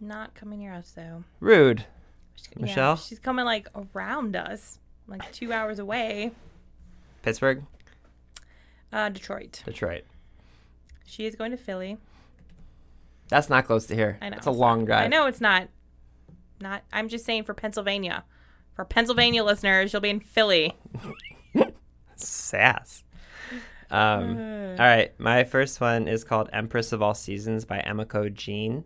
Not 0.00 0.34
coming 0.34 0.58
near 0.60 0.72
us 0.72 0.92
though. 0.92 1.24
Rude. 1.40 1.84
She's- 2.36 2.56
Michelle? 2.56 2.96
she's 2.96 3.18
coming 3.18 3.44
like 3.44 3.68
around 3.94 4.36
us, 4.36 4.78
like 5.06 5.30
two 5.32 5.52
hours 5.52 5.78
away. 5.78 6.32
Pittsburgh, 7.22 7.64
Uh, 8.92 9.08
Detroit. 9.08 9.62
Detroit. 9.64 10.04
She 11.04 11.26
is 11.26 11.34
going 11.34 11.50
to 11.50 11.56
Philly. 11.56 11.96
That's 13.28 13.48
not 13.50 13.64
close 13.66 13.86
to 13.86 13.94
here. 13.94 14.18
I 14.20 14.28
know. 14.28 14.36
It's 14.36 14.46
a 14.46 14.50
long 14.50 14.80
not- 14.80 14.86
drive. 14.86 15.04
I 15.04 15.08
know 15.08 15.26
it's 15.26 15.40
not. 15.40 15.68
Not. 16.60 16.82
I'm 16.92 17.08
just 17.08 17.24
saying 17.24 17.44
for 17.44 17.54
Pennsylvania. 17.54 18.24
For 18.74 18.84
Pennsylvania 18.84 19.42
listeners, 19.42 19.92
you'll 19.92 20.02
be 20.02 20.10
in 20.10 20.20
Philly. 20.20 20.74
Sass. 22.16 23.04
Um, 23.90 24.38
all 24.78 24.86
right, 24.86 25.12
my 25.18 25.44
first 25.44 25.80
one 25.80 26.08
is 26.08 26.24
called 26.24 26.50
Empress 26.52 26.92
of 26.92 27.02
All 27.02 27.14
Seasons 27.14 27.64
by 27.64 27.78
Emiko 27.86 28.32
Jean. 28.32 28.84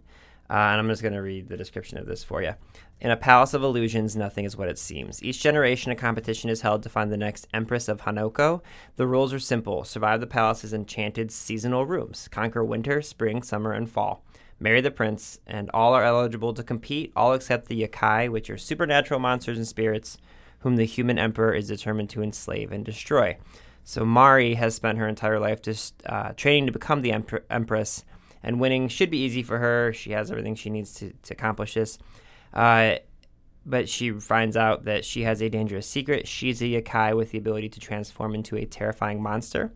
Uh, 0.48 0.54
and 0.54 0.80
I'm 0.80 0.88
just 0.88 1.02
going 1.02 1.14
to 1.14 1.22
read 1.22 1.48
the 1.48 1.56
description 1.56 1.98
of 1.98 2.06
this 2.06 2.24
for 2.24 2.42
you. 2.42 2.54
In 3.00 3.12
a 3.12 3.16
palace 3.16 3.54
of 3.54 3.62
illusions, 3.62 4.16
nothing 4.16 4.44
is 4.44 4.56
what 4.56 4.68
it 4.68 4.78
seems. 4.78 5.22
Each 5.22 5.40
generation, 5.40 5.92
a 5.92 5.96
competition 5.96 6.50
is 6.50 6.62
held 6.62 6.82
to 6.82 6.88
find 6.88 7.10
the 7.10 7.16
next 7.16 7.46
Empress 7.54 7.88
of 7.88 8.02
Honoka. 8.02 8.60
The 8.96 9.06
rules 9.06 9.32
are 9.32 9.38
simple 9.38 9.84
survive 9.84 10.20
the 10.20 10.26
palace's 10.26 10.74
enchanted 10.74 11.30
seasonal 11.30 11.86
rooms, 11.86 12.28
conquer 12.28 12.64
winter, 12.64 13.00
spring, 13.00 13.42
summer, 13.42 13.72
and 13.72 13.88
fall. 13.88 14.24
Marry 14.58 14.80
the 14.80 14.90
prince, 14.90 15.38
and 15.46 15.70
all 15.72 15.94
are 15.94 16.04
eligible 16.04 16.52
to 16.52 16.62
compete, 16.62 17.12
all 17.16 17.32
except 17.32 17.68
the 17.68 17.82
yokai, 17.86 18.28
which 18.28 18.50
are 18.50 18.58
supernatural 18.58 19.20
monsters 19.20 19.56
and 19.56 19.68
spirits 19.68 20.18
whom 20.60 20.76
the 20.76 20.84
human 20.84 21.18
emperor 21.18 21.54
is 21.54 21.68
determined 21.68 22.10
to 22.10 22.22
enslave 22.22 22.70
and 22.70 22.84
destroy. 22.84 23.36
So 23.84 24.04
Mari 24.04 24.54
has 24.54 24.74
spent 24.74 24.98
her 24.98 25.08
entire 25.08 25.40
life 25.40 25.62
just 25.62 25.94
uh, 26.06 26.32
training 26.36 26.66
to 26.66 26.72
become 26.72 27.02
the 27.02 27.12
empress, 27.50 28.04
and 28.42 28.60
winning 28.60 28.88
should 28.88 29.10
be 29.10 29.18
easy 29.18 29.42
for 29.42 29.58
her. 29.58 29.92
She 29.92 30.12
has 30.12 30.30
everything 30.30 30.54
she 30.54 30.70
needs 30.70 30.94
to, 30.94 31.12
to 31.22 31.34
accomplish 31.34 31.74
this. 31.74 31.98
Uh, 32.54 32.96
but 33.66 33.88
she 33.88 34.10
finds 34.10 34.56
out 34.56 34.84
that 34.84 35.04
she 35.04 35.22
has 35.22 35.42
a 35.42 35.50
dangerous 35.50 35.86
secret. 35.86 36.26
She's 36.26 36.62
a 36.62 36.66
yokai 36.66 37.14
with 37.14 37.30
the 37.30 37.38
ability 37.38 37.68
to 37.70 37.80
transform 37.80 38.34
into 38.34 38.56
a 38.56 38.64
terrifying 38.64 39.22
monster. 39.22 39.72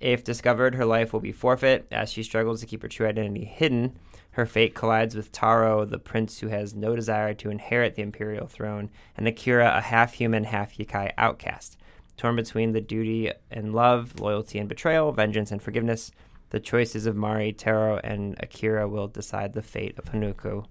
If 0.00 0.24
discovered, 0.24 0.74
her 0.74 0.84
life 0.84 1.12
will 1.12 1.20
be 1.20 1.32
forfeit. 1.32 1.86
As 1.90 2.10
she 2.10 2.22
struggles 2.22 2.60
to 2.60 2.66
keep 2.66 2.82
her 2.82 2.88
true 2.88 3.06
identity 3.06 3.44
hidden, 3.44 3.96
her 4.32 4.46
fate 4.46 4.74
collides 4.74 5.14
with 5.14 5.30
Taro, 5.30 5.84
the 5.84 5.98
prince 5.98 6.40
who 6.40 6.48
has 6.48 6.74
no 6.74 6.96
desire 6.96 7.34
to 7.34 7.50
inherit 7.50 7.94
the 7.94 8.02
imperial 8.02 8.46
throne, 8.46 8.90
and 9.16 9.28
Akira, 9.28 9.76
a 9.76 9.80
half 9.80 10.14
human, 10.14 10.44
half 10.44 10.76
yokai 10.76 11.12
outcast. 11.16 11.78
Torn 12.16 12.36
between 12.36 12.72
the 12.72 12.80
duty 12.80 13.32
and 13.50 13.74
love, 13.74 14.20
loyalty 14.20 14.58
and 14.58 14.68
betrayal, 14.68 15.12
vengeance 15.12 15.50
and 15.50 15.62
forgiveness, 15.62 16.12
the 16.50 16.60
choices 16.60 17.06
of 17.06 17.16
Mari, 17.16 17.52
Taro, 17.52 17.98
and 18.04 18.36
Akira 18.38 18.86
will 18.86 19.08
decide 19.08 19.54
the 19.54 19.62
fate 19.62 19.98
of 19.98 20.04
Honoka 20.12 20.66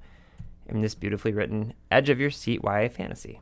in 0.68 0.82
this 0.82 0.96
beautifully 0.96 1.34
written 1.34 1.74
edge 1.90 2.10
of 2.10 2.20
your 2.20 2.30
seat 2.30 2.62
YA 2.64 2.88
fantasy. 2.88 3.42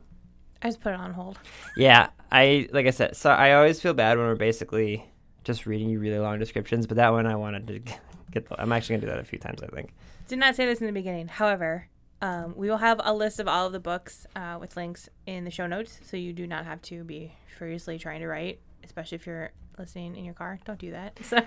I 0.62 0.68
just 0.68 0.80
put 0.80 0.92
it 0.94 1.00
on 1.00 1.12
hold. 1.12 1.38
Yeah, 1.76 2.08
I 2.32 2.68
like 2.72 2.86
I 2.86 2.90
said, 2.90 3.16
so 3.16 3.30
I 3.30 3.52
always 3.52 3.80
feel 3.80 3.94
bad 3.94 4.18
when 4.18 4.26
we're 4.26 4.34
basically 4.36 5.04
just 5.44 5.66
reading 5.66 5.90
you 5.90 5.98
really 5.98 6.18
long 6.18 6.38
descriptions, 6.38 6.86
but 6.86 6.96
that 6.96 7.12
one 7.12 7.26
I 7.26 7.36
wanted 7.36 7.66
to 7.68 7.78
get. 8.30 8.48
The, 8.48 8.60
I'm 8.60 8.72
actually 8.72 8.96
gonna 8.96 9.06
do 9.06 9.12
that 9.12 9.20
a 9.20 9.24
few 9.24 9.38
times. 9.38 9.62
I 9.62 9.66
think. 9.66 9.92
Did 10.28 10.38
not 10.38 10.56
say 10.56 10.64
this 10.64 10.80
in 10.80 10.86
the 10.86 10.92
beginning. 10.92 11.28
However, 11.28 11.88
um, 12.22 12.54
we 12.56 12.68
will 12.68 12.78
have 12.78 13.00
a 13.02 13.14
list 13.14 13.40
of 13.40 13.48
all 13.48 13.66
of 13.66 13.72
the 13.72 13.80
books 13.80 14.26
uh, 14.36 14.58
with 14.60 14.76
links 14.76 15.08
in 15.26 15.44
the 15.44 15.50
show 15.50 15.66
notes, 15.66 15.98
so 16.04 16.16
you 16.16 16.32
do 16.32 16.46
not 16.46 16.64
have 16.66 16.82
to 16.82 17.02
be 17.04 17.32
furiously 17.58 17.98
trying 17.98 18.20
to 18.20 18.26
write, 18.26 18.60
especially 18.84 19.16
if 19.16 19.26
you're 19.26 19.52
listening 19.78 20.16
in 20.16 20.24
your 20.24 20.34
car. 20.34 20.58
Don't 20.64 20.78
do 20.78 20.90
that. 20.92 21.18
So 21.24 21.38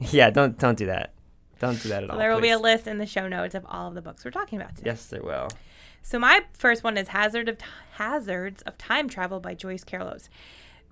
yeah, 0.12 0.30
don't 0.30 0.58
don't 0.58 0.76
do 0.76 0.86
that. 0.86 1.14
Don't 1.58 1.80
do 1.82 1.88
that 1.90 2.04
at 2.04 2.10
all. 2.10 2.18
there 2.18 2.34
will 2.34 2.40
be 2.40 2.50
a 2.50 2.58
list 2.58 2.86
in 2.86 2.98
the 2.98 3.06
show 3.06 3.28
notes 3.28 3.54
of 3.54 3.64
all 3.68 3.88
of 3.88 3.94
the 3.94 4.02
books 4.02 4.24
we're 4.24 4.30
talking 4.30 4.60
about 4.60 4.76
today. 4.76 4.90
Yes, 4.90 5.06
there 5.06 5.22
will. 5.22 5.48
So 6.02 6.18
my 6.18 6.42
first 6.52 6.84
one 6.84 6.98
is 6.98 7.08
Hazard 7.08 7.48
of 7.48 7.58
Hazards 7.92 8.60
of 8.62 8.76
Time 8.76 9.08
Travel 9.08 9.40
by 9.40 9.54
Joyce 9.54 9.84
Carol 9.84 10.08
Oates. 10.08 10.28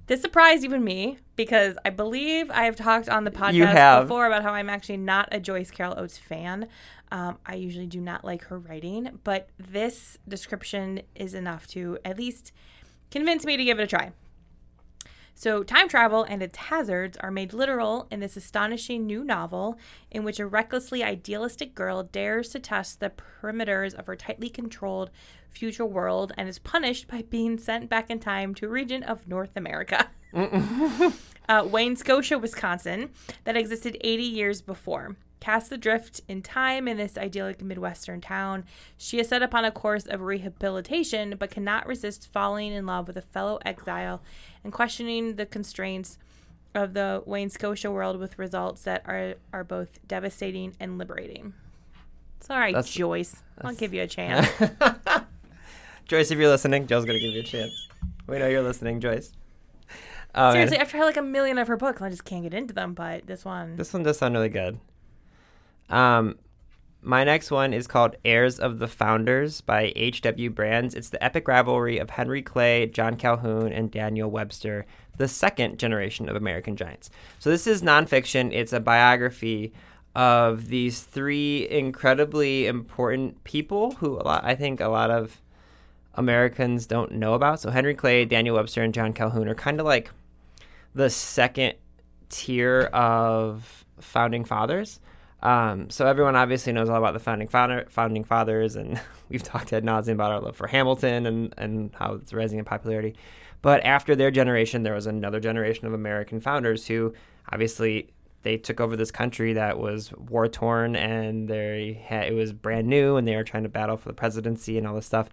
This 0.07 0.21
surprised 0.21 0.65
even 0.65 0.83
me 0.83 1.19
because 1.37 1.77
I 1.85 1.91
believe 1.91 2.51
I 2.51 2.65
have 2.65 2.77
talked 2.77 3.09
on 3.09 3.25
the 3.25 3.31
podcast 3.31 4.03
before 4.03 4.27
about 4.27 4.43
how 4.43 4.53
I'm 4.53 4.71
actually 4.71 4.97
not 4.97 5.29
a 5.31 5.39
Joyce 5.39 5.71
Carol 5.71 5.95
Oates 5.99 6.19
fan. 6.19 6.69
Um, 7.13 7.37
I 7.45 7.57
usually 7.57 7.87
do 7.87 8.01
not 8.01 8.25
like 8.25 8.45
her 8.45 8.59
writing, 8.59 9.21
but 9.23 9.51
this 9.59 10.17
description 10.27 11.03
is 11.15 11.35
enough 11.35 11.67
to 11.69 11.99
at 12.07 12.17
least 12.17 12.53
convince 13.11 13.45
me 13.45 13.59
to 13.59 13.65
give 13.65 13.79
it 13.79 13.83
a 13.83 13.87
try. 13.87 14.13
So, 15.35 15.63
time 15.63 15.89
travel 15.89 16.25
and 16.25 16.43
its 16.43 16.57
hazards 16.57 17.19
are 17.19 17.31
made 17.31 17.53
literal 17.53 18.07
in 18.11 18.21
this 18.21 18.37
astonishing 18.39 19.07
new 19.07 19.25
novel 19.25 19.79
in 20.11 20.25
which 20.25 20.41
a 20.41 20.47
recklessly 20.47 21.05
idealistic 21.05 21.75
girl 21.75 22.03
dares 22.03 22.49
to 22.51 22.59
test 22.59 23.01
the 23.01 23.11
perimeters 23.11 23.93
of 23.93 24.07
her 24.07 24.17
tightly 24.17 24.49
controlled 24.49 25.11
future 25.51 25.85
world 25.85 26.33
and 26.39 26.49
is 26.49 26.59
punished 26.59 27.09
by 27.09 27.23
being 27.29 27.59
sent 27.59 27.91
back 27.91 28.09
in 28.09 28.21
time 28.21 28.55
to 28.55 28.67
a 28.67 28.71
region 28.71 29.03
of 29.03 29.29
North 29.29 29.55
America. 29.55 30.09
uh, 30.35 31.63
Wainscotia, 31.65 32.41
Wisconsin, 32.41 33.11
that 33.45 33.57
existed 33.57 33.99
80 34.01 34.23
years 34.23 34.63
before. 34.63 35.17
Cast 35.43 35.73
adrift 35.73 36.21
in 36.29 36.41
time 36.41 36.87
in 36.87 36.99
this 36.99 37.19
idyllic 37.19 37.61
Midwestern 37.61 38.21
town, 38.21 38.65
she 38.97 39.19
is 39.19 39.29
set 39.29 39.43
upon 39.43 39.65
a 39.65 39.73
course 39.73 40.07
of 40.07 40.21
rehabilitation 40.21 41.35
but 41.37 41.51
cannot 41.51 41.85
resist 41.89 42.29
falling 42.33 42.73
in 42.73 42.87
love 42.87 43.09
with 43.09 43.17
a 43.17 43.23
fellow 43.23 43.59
exile 43.67 44.23
and 44.63 44.73
questioning 44.73 45.35
the 45.35 45.45
constraints 45.45 46.17
of 46.77 46.95
the 46.95 47.25
Wainscotia 47.27 47.91
world 47.93 48.21
with 48.21 48.39
results 48.39 48.83
that 48.83 49.03
are, 49.05 49.35
are 49.53 49.65
both 49.65 49.99
devastating 50.07 50.77
and 50.79 50.97
liberating. 50.97 51.55
Sorry, 52.39 52.73
That's- 52.73 52.93
Joyce. 52.95 53.35
I'll 53.63 53.75
give 53.75 53.93
you 53.93 54.03
a 54.03 54.07
chance. 54.07 54.47
Joyce, 56.07 56.31
if 56.31 56.39
you're 56.39 56.51
listening, 56.51 56.87
Joe's 56.87 57.05
gonna 57.05 57.19
give 57.19 57.35
you 57.35 57.41
a 57.41 57.45
chance. 57.45 57.89
We 58.29 58.39
know 58.39 58.47
you're 58.47 58.63
listening, 58.63 59.01
Joyce. 59.01 59.33
Oh, 60.37 60.43
man. 60.45 60.53
Seriously, 60.53 60.79
I've 60.79 60.89
tried 60.89 61.03
like 61.03 61.17
a 61.17 61.23
million 61.23 61.59
of 61.59 61.67
her 61.67 61.77
books 61.77 62.01
and 62.01 62.07
I 62.07 62.11
just 62.11 62.25
can't 62.25 62.45
get 62.45 62.55
into 62.55 62.73
them, 62.73 62.95
but 62.95 63.27
this 63.27 63.45
one. 63.45 63.75
This 63.75 63.93
one 63.93 64.05
does 64.05 64.19
sound 64.19 64.35
really 64.35 64.49
good. 64.49 64.79
Um, 65.93 66.39
my 67.03 67.25
next 67.25 67.51
one 67.51 67.75
is 67.75 67.87
called 67.87 68.17
Heirs 68.25 68.59
of 68.59 68.79
the 68.79 68.89
Founders 68.89 69.61
by 69.61 69.93
H.W. 69.95 70.51
Brands. 70.51 70.95
It's 70.95 71.11
the 71.11 71.23
epic 71.23 71.47
rivalry 71.49 71.99
of 71.99 72.11
Henry 72.11 72.43
Clay, 72.43 72.87
John 72.87 73.17
Calhoun, 73.17 73.73
and 73.73 73.91
Daniel 73.91 74.31
Webster, 74.31 74.87
the 75.17 75.29
second 75.29 75.79
generation 75.79 76.29
of 76.29 76.37
American 76.37 76.77
giants. 76.77 77.11
So 77.39 77.51
this 77.51 77.67
is 77.67 77.83
nonfiction. 77.83 78.53
It's 78.53 78.73
a 78.73 78.81
biography 78.81 79.73
of 80.15 80.69
these 80.69 81.01
three 81.03 81.69
incredibly 81.69 82.67
important 82.67 83.43
people 83.45 83.93
who 83.97 84.15
a 84.19 84.23
lot, 84.23 84.45
I 84.45 84.55
think 84.55 84.81
a 84.81 84.89
lot 84.89 85.11
of 85.11 85.41
Americans 86.15 86.87
don't 86.87 87.13
know 87.13 87.35
about. 87.35 87.61
So 87.61 87.71
Henry 87.71 87.95
Clay, 87.95 88.25
Daniel 88.25 88.57
Webster, 88.57 88.83
and 88.83 88.95
John 88.95 89.13
Calhoun 89.13 89.49
are 89.49 89.55
kind 89.55 89.81
of 89.81 89.87
like 89.87 90.11
the 90.95 91.11
second 91.11 91.75
tier 92.29 92.83
of 92.93 93.85
founding 93.99 94.45
fathers. 94.45 95.01
Um, 95.43 95.91
so 95.91 96.07
everyone 96.07 96.37
obviously 96.37 96.73
knows 96.73 96.89
all 96.89 96.97
about 96.97 97.15
the 97.15 97.21
founding 97.21 97.49
founder, 97.49 97.87
founding 97.91 98.25
fathers, 98.25 98.77
and 98.77 99.01
we've 99.29 99.43
talked 99.43 99.73
ad 99.73 99.85
nauseum 99.85 100.13
about 100.13 100.31
our 100.33 100.41
love 100.41 100.57
for 100.57 100.69
Hamilton 100.69 101.27
and 101.27 101.55
and 101.59 101.95
how 101.95 102.15
it's 102.15 102.33
rising 102.33 102.59
in 102.59 102.65
popularity. 102.65 103.17
But 103.61 103.85
after 103.85 104.17
their 104.17 104.31
generation, 104.31 104.83
there 104.83 104.95
was 104.95 105.07
another 105.07 105.41
generation 105.41 105.87
of 105.87 105.93
American 105.93 106.41
founders 106.41 106.87
who 106.87 107.15
obviously 107.51 108.11
they 108.43 108.57
took 108.57 108.81
over 108.81 108.97
this 108.97 109.11
country 109.11 109.53
that 109.53 109.79
was 109.79 110.13
war 110.13 110.49
torn 110.49 110.97
and 110.97 111.49
they 111.49 112.03
had, 112.05 112.27
it 112.27 112.35
was 112.35 112.53
brand 112.53 112.89
new 112.89 113.17
and 113.17 113.27
they 113.27 113.37
were 113.37 113.45
trying 113.45 113.63
to 113.63 113.69
battle 113.69 113.97
for 113.97 114.09
the 114.09 114.15
presidency 114.15 114.77
and 114.79 114.87
all 114.87 114.97
this 114.97 115.07
stuff. 115.07 115.29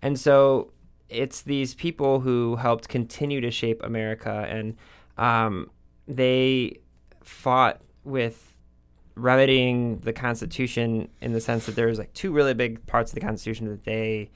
And 0.00 0.18
so 0.18 0.72
it's 1.10 1.42
these 1.42 1.74
people 1.74 2.20
who 2.20 2.56
helped 2.56 2.88
continue 2.88 3.42
to 3.42 3.50
shape 3.50 3.82
America 3.84 4.46
and 4.48 4.76
um, 5.18 5.70
they 6.08 6.78
fought 7.22 7.82
with 8.02 8.53
remedying 9.14 9.98
the 10.00 10.12
Constitution 10.12 11.08
in 11.20 11.32
the 11.32 11.40
sense 11.40 11.66
that 11.66 11.76
there 11.76 11.86
was 11.86 11.98
like 11.98 12.12
two 12.14 12.32
really 12.32 12.54
big 12.54 12.84
parts 12.86 13.10
of 13.10 13.14
the 13.14 13.20
Constitution 13.20 13.68
that 13.68 13.84
they 13.84 14.30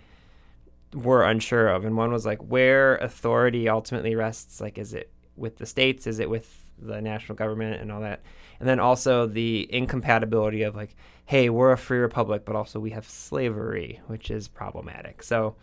were 0.94 1.22
unsure 1.22 1.68
of, 1.68 1.84
and 1.84 1.96
one 1.96 2.12
was 2.12 2.24
like 2.24 2.38
where 2.38 2.96
authority 2.96 3.68
ultimately 3.68 4.14
rests. 4.14 4.60
Like, 4.60 4.78
is 4.78 4.94
it 4.94 5.10
with 5.36 5.56
the 5.56 5.66
states? 5.66 6.06
Is 6.06 6.18
it 6.18 6.30
with 6.30 6.70
the 6.78 7.00
national 7.00 7.36
government 7.36 7.80
and 7.80 7.90
all 7.90 8.00
that? 8.00 8.22
And 8.60 8.68
then 8.68 8.80
also 8.80 9.26
the 9.26 9.68
incompatibility 9.70 10.62
of 10.62 10.74
like, 10.74 10.96
hey, 11.26 11.50
we're 11.50 11.72
a 11.72 11.78
free 11.78 11.98
republic, 11.98 12.44
but 12.44 12.56
also 12.56 12.80
we 12.80 12.90
have 12.90 13.06
slavery, 13.06 14.00
which 14.06 14.30
is 14.30 14.48
problematic. 14.48 15.22
So, 15.22 15.56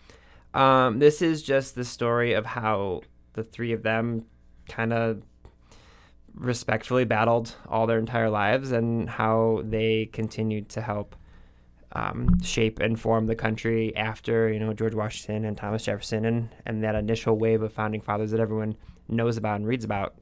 um, 0.54 1.00
this 1.00 1.22
is 1.22 1.44
just 1.44 1.76
the 1.76 1.84
story 1.84 2.34
of 2.34 2.46
how 2.46 3.02
the 3.34 3.44
three 3.44 3.74
of 3.74 3.84
them 3.84 4.26
kind 4.70 4.94
of 4.94 5.22
respectfully 6.36 7.06
battled 7.06 7.56
all 7.68 7.88
their 7.88 8.00
entire 8.00 8.30
lives 8.30 8.72
and 8.72 9.10
how 9.10 9.62
they 9.64 10.10
continued 10.12 10.70
to 10.70 10.82
help 10.82 11.16
um, 11.94 12.42
shape 12.42 12.80
and 12.80 13.00
form 13.00 13.26
the 13.26 13.36
country 13.36 13.96
after 13.96 14.52
you 14.52 14.60
know 14.60 14.74
George 14.74 14.94
Washington 14.94 15.46
and 15.46 15.56
Thomas 15.56 15.86
Jefferson 15.86 16.26
and 16.26 16.50
and 16.66 16.84
that 16.84 16.94
initial 16.96 17.38
wave 17.38 17.62
of 17.62 17.72
founding 17.72 18.02
fathers 18.02 18.32
that 18.32 18.40
everyone 18.40 18.76
knows 19.08 19.38
about 19.38 19.56
and 19.56 19.68
reads 19.68 19.86
about 19.86 20.16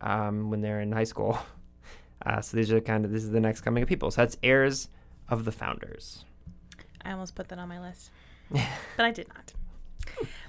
um, 0.00 0.50
when 0.50 0.60
they're 0.62 0.80
in 0.80 0.92
high 0.92 1.04
school. 1.04 1.38
Uh, 2.24 2.40
so 2.40 2.56
these 2.56 2.70
are 2.70 2.80
kind 2.80 3.04
of 3.04 3.10
this 3.10 3.24
is 3.24 3.32
the 3.32 3.40
next 3.40 3.62
coming 3.62 3.82
of 3.82 3.88
people. 3.88 4.08
So 4.12 4.20
that's 4.20 4.36
heirs 4.44 4.88
of 5.28 5.44
the 5.44 5.50
founders. 5.50 6.24
I 7.04 7.10
almost 7.10 7.34
put 7.34 7.48
that 7.48 7.58
on 7.58 7.68
my 7.68 7.80
list, 7.80 8.12
but 8.48 9.04
I 9.04 9.10
did 9.10 9.26
not. 9.26 9.52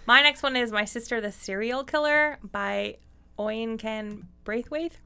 My 0.05 0.21
next 0.21 0.43
one 0.43 0.55
is 0.55 0.71
My 0.71 0.85
Sister 0.85 1.19
the 1.19 1.31
Serial 1.31 1.83
Killer 1.83 2.37
by 2.43 2.97
Oyinkan 3.37 4.23
Braithwaite. 4.43 4.97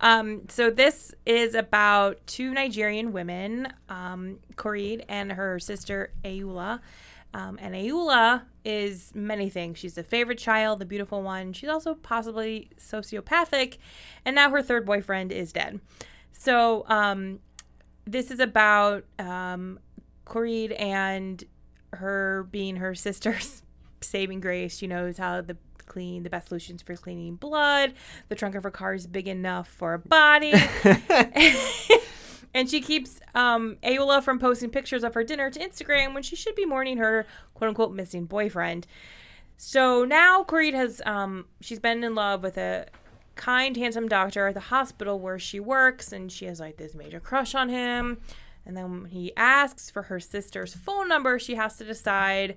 Um, 0.00 0.48
so 0.48 0.70
this 0.70 1.14
is 1.26 1.54
about 1.54 2.26
two 2.26 2.54
Nigerian 2.54 3.12
women, 3.12 3.68
um, 3.88 4.38
and 5.08 5.32
her 5.32 5.58
sister 5.58 6.12
Ayoola. 6.24 6.80
Um, 7.32 7.58
and 7.60 7.74
Ayoola 7.74 8.42
is 8.64 9.12
many 9.14 9.48
things. 9.50 9.78
She's 9.78 9.94
the 9.94 10.02
favorite 10.02 10.38
child, 10.38 10.80
the 10.80 10.84
beautiful 10.84 11.22
one. 11.22 11.52
She's 11.52 11.68
also 11.68 11.94
possibly 11.94 12.70
sociopathic, 12.78 13.76
and 14.24 14.34
now 14.34 14.50
her 14.50 14.62
third 14.62 14.84
boyfriend 14.84 15.30
is 15.30 15.52
dead. 15.52 15.80
So 16.32 16.84
um, 16.88 17.40
this 18.04 18.30
is 18.30 18.40
about 18.40 19.04
um, 19.18 19.78
and 20.72 21.44
her 21.92 22.48
being 22.50 22.76
her 22.76 22.94
sister's 22.94 23.62
saving 24.00 24.40
grace. 24.40 24.76
She 24.76 24.86
knows 24.86 25.18
how 25.18 25.40
the 25.42 25.56
clean 25.90 26.22
the 26.22 26.30
best 26.30 26.48
solutions 26.48 26.80
for 26.82 26.94
cleaning 26.94 27.34
blood. 27.34 27.92
The 28.28 28.36
trunk 28.36 28.54
of 28.54 28.62
her 28.62 28.70
car 28.70 28.94
is 28.94 29.08
big 29.08 29.26
enough 29.26 29.66
for 29.66 29.94
a 29.94 29.98
body. 29.98 30.54
and 32.54 32.70
she 32.70 32.80
keeps 32.80 33.20
um, 33.34 33.76
Ayoola 33.82 34.22
from 34.22 34.38
posting 34.38 34.70
pictures 34.70 35.02
of 35.02 35.14
her 35.14 35.24
dinner 35.24 35.50
to 35.50 35.58
Instagram 35.58 36.14
when 36.14 36.22
she 36.22 36.36
should 36.36 36.54
be 36.54 36.64
mourning 36.64 36.98
her 36.98 37.26
quote 37.54 37.68
unquote 37.68 37.92
missing 37.92 38.24
boyfriend. 38.24 38.86
So 39.56 40.04
now 40.04 40.44
Korede 40.44 40.74
has 40.74 41.02
um, 41.04 41.46
she's 41.60 41.80
been 41.80 42.04
in 42.04 42.14
love 42.14 42.44
with 42.44 42.56
a 42.56 42.86
kind, 43.34 43.76
handsome 43.76 44.06
doctor 44.06 44.46
at 44.46 44.54
the 44.54 44.60
hospital 44.60 45.18
where 45.18 45.38
she 45.38 45.58
works, 45.58 46.12
and 46.12 46.30
she 46.30 46.46
has 46.46 46.60
like 46.60 46.76
this 46.76 46.94
major 46.94 47.18
crush 47.18 47.54
on 47.54 47.68
him. 47.68 48.18
And 48.64 48.76
then 48.76 49.02
when 49.02 49.10
he 49.10 49.32
asks 49.36 49.90
for 49.90 50.02
her 50.02 50.20
sister's 50.20 50.74
phone 50.74 51.08
number, 51.08 51.38
she 51.38 51.56
has 51.56 51.76
to 51.78 51.84
decide, 51.84 52.56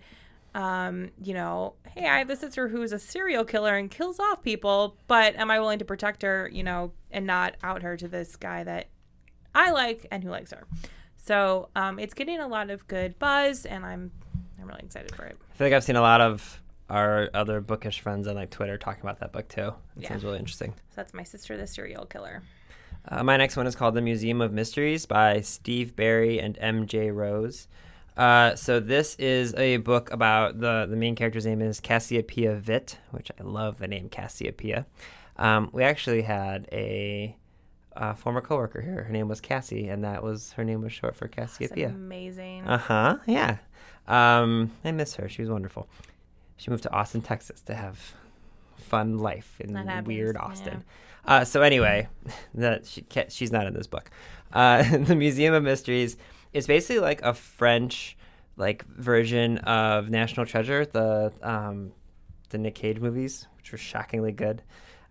um, 0.55 1.09
you 1.23 1.33
know, 1.33 1.73
hey, 1.95 2.07
I 2.07 2.19
have 2.19 2.29
a 2.29 2.35
sister 2.35 2.67
who's 2.67 2.91
a 2.91 2.99
serial 2.99 3.43
killer 3.45 3.75
and 3.75 3.89
kills 3.89 4.19
off 4.19 4.41
people, 4.43 4.97
but 5.07 5.35
am 5.35 5.49
I 5.51 5.59
willing 5.59 5.79
to 5.79 5.85
protect 5.85 6.21
her, 6.23 6.49
you 6.51 6.63
know, 6.63 6.91
and 7.11 7.25
not 7.25 7.55
out 7.63 7.81
her 7.81 7.97
to 7.97 8.07
this 8.07 8.35
guy 8.35 8.63
that 8.63 8.87
I 9.55 9.71
like 9.71 10.05
and 10.11 10.23
who 10.23 10.29
likes 10.29 10.51
her? 10.51 10.65
So 11.17 11.69
um, 11.75 11.99
it's 11.99 12.13
getting 12.13 12.39
a 12.39 12.47
lot 12.47 12.69
of 12.69 12.87
good 12.87 13.17
buzz, 13.19 13.65
and 13.65 13.85
I'm 13.85 14.11
I'm 14.61 14.67
really 14.67 14.81
excited 14.83 15.13
for 15.15 15.25
it. 15.25 15.37
I 15.53 15.57
feel 15.57 15.67
like 15.67 15.73
I've 15.73 15.83
seen 15.83 15.95
a 15.95 16.01
lot 16.01 16.21
of 16.21 16.61
our 16.89 17.29
other 17.33 17.59
bookish 17.61 18.01
friends 18.01 18.27
on 18.27 18.35
like 18.35 18.49
Twitter 18.49 18.77
talking 18.77 19.01
about 19.01 19.19
that 19.19 19.31
book 19.31 19.47
too. 19.47 19.73
It 19.97 20.03
Yeah. 20.03 20.09
sounds 20.09 20.23
really 20.23 20.39
interesting. 20.39 20.71
So 20.89 20.95
that's 20.97 21.13
my 21.13 21.23
sister, 21.23 21.57
the 21.57 21.65
serial 21.67 22.05
killer. 22.05 22.43
Uh, 23.07 23.23
my 23.23 23.35
next 23.35 23.57
one 23.57 23.67
is 23.67 23.75
called 23.75 23.95
The 23.95 24.01
Museum 24.01 24.39
of 24.41 24.53
Mysteries 24.53 25.05
by 25.05 25.41
Steve 25.41 25.95
Berry 25.95 26.39
and 26.39 26.57
M.J. 26.61 27.11
Rose. 27.11 27.67
Uh, 28.15 28.55
so 28.55 28.79
this 28.79 29.15
is 29.15 29.55
a 29.55 29.77
book 29.77 30.11
about 30.11 30.59
the 30.59 30.85
the 30.89 30.95
main 30.95 31.15
character's 31.15 31.45
name 31.45 31.61
is 31.61 31.79
Cassiopeia 31.79 32.59
Vitt, 32.59 32.97
which 33.11 33.31
I 33.39 33.43
love 33.43 33.79
the 33.79 33.87
name 33.87 34.09
Cassiopeia. 34.09 34.85
Um, 35.37 35.69
we 35.73 35.83
actually 35.83 36.21
had 36.21 36.67
a, 36.71 37.35
uh 37.95 38.13
former 38.13 38.41
coworker 38.41 38.81
here. 38.81 39.03
Her 39.03 39.11
name 39.11 39.27
was 39.27 39.41
Cassie, 39.41 39.87
and 39.87 40.03
that 40.03 40.21
was 40.21 40.51
her 40.53 40.63
name 40.63 40.81
was 40.81 40.93
short 40.93 41.15
for 41.15 41.27
That's 41.27 41.57
amazing. 41.95 42.67
Uh 42.67 42.77
huh. 42.77 43.17
Yeah. 43.25 43.57
Um, 44.07 44.71
I 44.83 44.91
miss 44.91 45.15
her. 45.15 45.27
She 45.27 45.41
was 45.41 45.49
wonderful. 45.49 45.87
She 46.57 46.69
moved 46.69 46.83
to 46.83 46.93
Austin, 46.93 47.21
Texas, 47.21 47.61
to 47.61 47.73
have 47.73 48.13
fun 48.77 49.17
life 49.17 49.55
in 49.59 49.73
happens, 49.75 50.07
weird 50.07 50.35
yeah. 50.35 50.45
Austin. 50.45 50.83
Uh, 51.25 51.43
so 51.45 51.61
anyway, 51.61 52.07
that 52.53 52.85
she 52.85 53.03
she's 53.29 53.51
not 53.51 53.65
in 53.65 53.73
this 53.73 53.87
book. 53.87 54.11
Uh, 54.51 54.97
the 54.97 55.15
Museum 55.15 55.53
of 55.53 55.63
Mysteries 55.63 56.15
is 56.53 56.67
basically 56.67 56.99
like 56.99 57.21
a 57.21 57.33
French 57.33 58.15
like 58.55 58.85
version 58.85 59.57
of 59.59 60.09
National 60.09 60.45
Treasure, 60.45 60.85
the 60.85 61.33
um, 61.41 61.91
the 62.49 62.57
Nick 62.57 62.75
Cage 62.75 62.99
movies, 62.99 63.47
which 63.57 63.71
were 63.71 63.77
shockingly 63.77 64.31
good. 64.31 64.61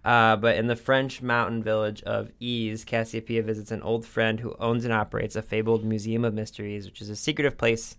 Uh, 0.05 0.37
but 0.37 0.57
in 0.57 0.67
the 0.67 0.77
French 0.77 1.23
mountain 1.23 1.63
village 1.63 2.03
of 2.03 2.31
Eze, 2.41 2.85
Cassiopeia 2.85 3.43
visits 3.43 3.71
an 3.71 3.83
old 3.83 4.05
friend 4.05 4.41
who 4.41 4.55
owns 4.59 4.85
and 4.85 4.93
operates 4.93 5.37
a 5.37 5.43
fabled 5.43 5.85
museum 5.85 6.25
of 6.25 6.35
mysteries, 6.35 6.87
which 6.87 7.01
is 7.01 7.09
a 7.09 7.17
secretive 7.17 7.57
place. 7.57 7.97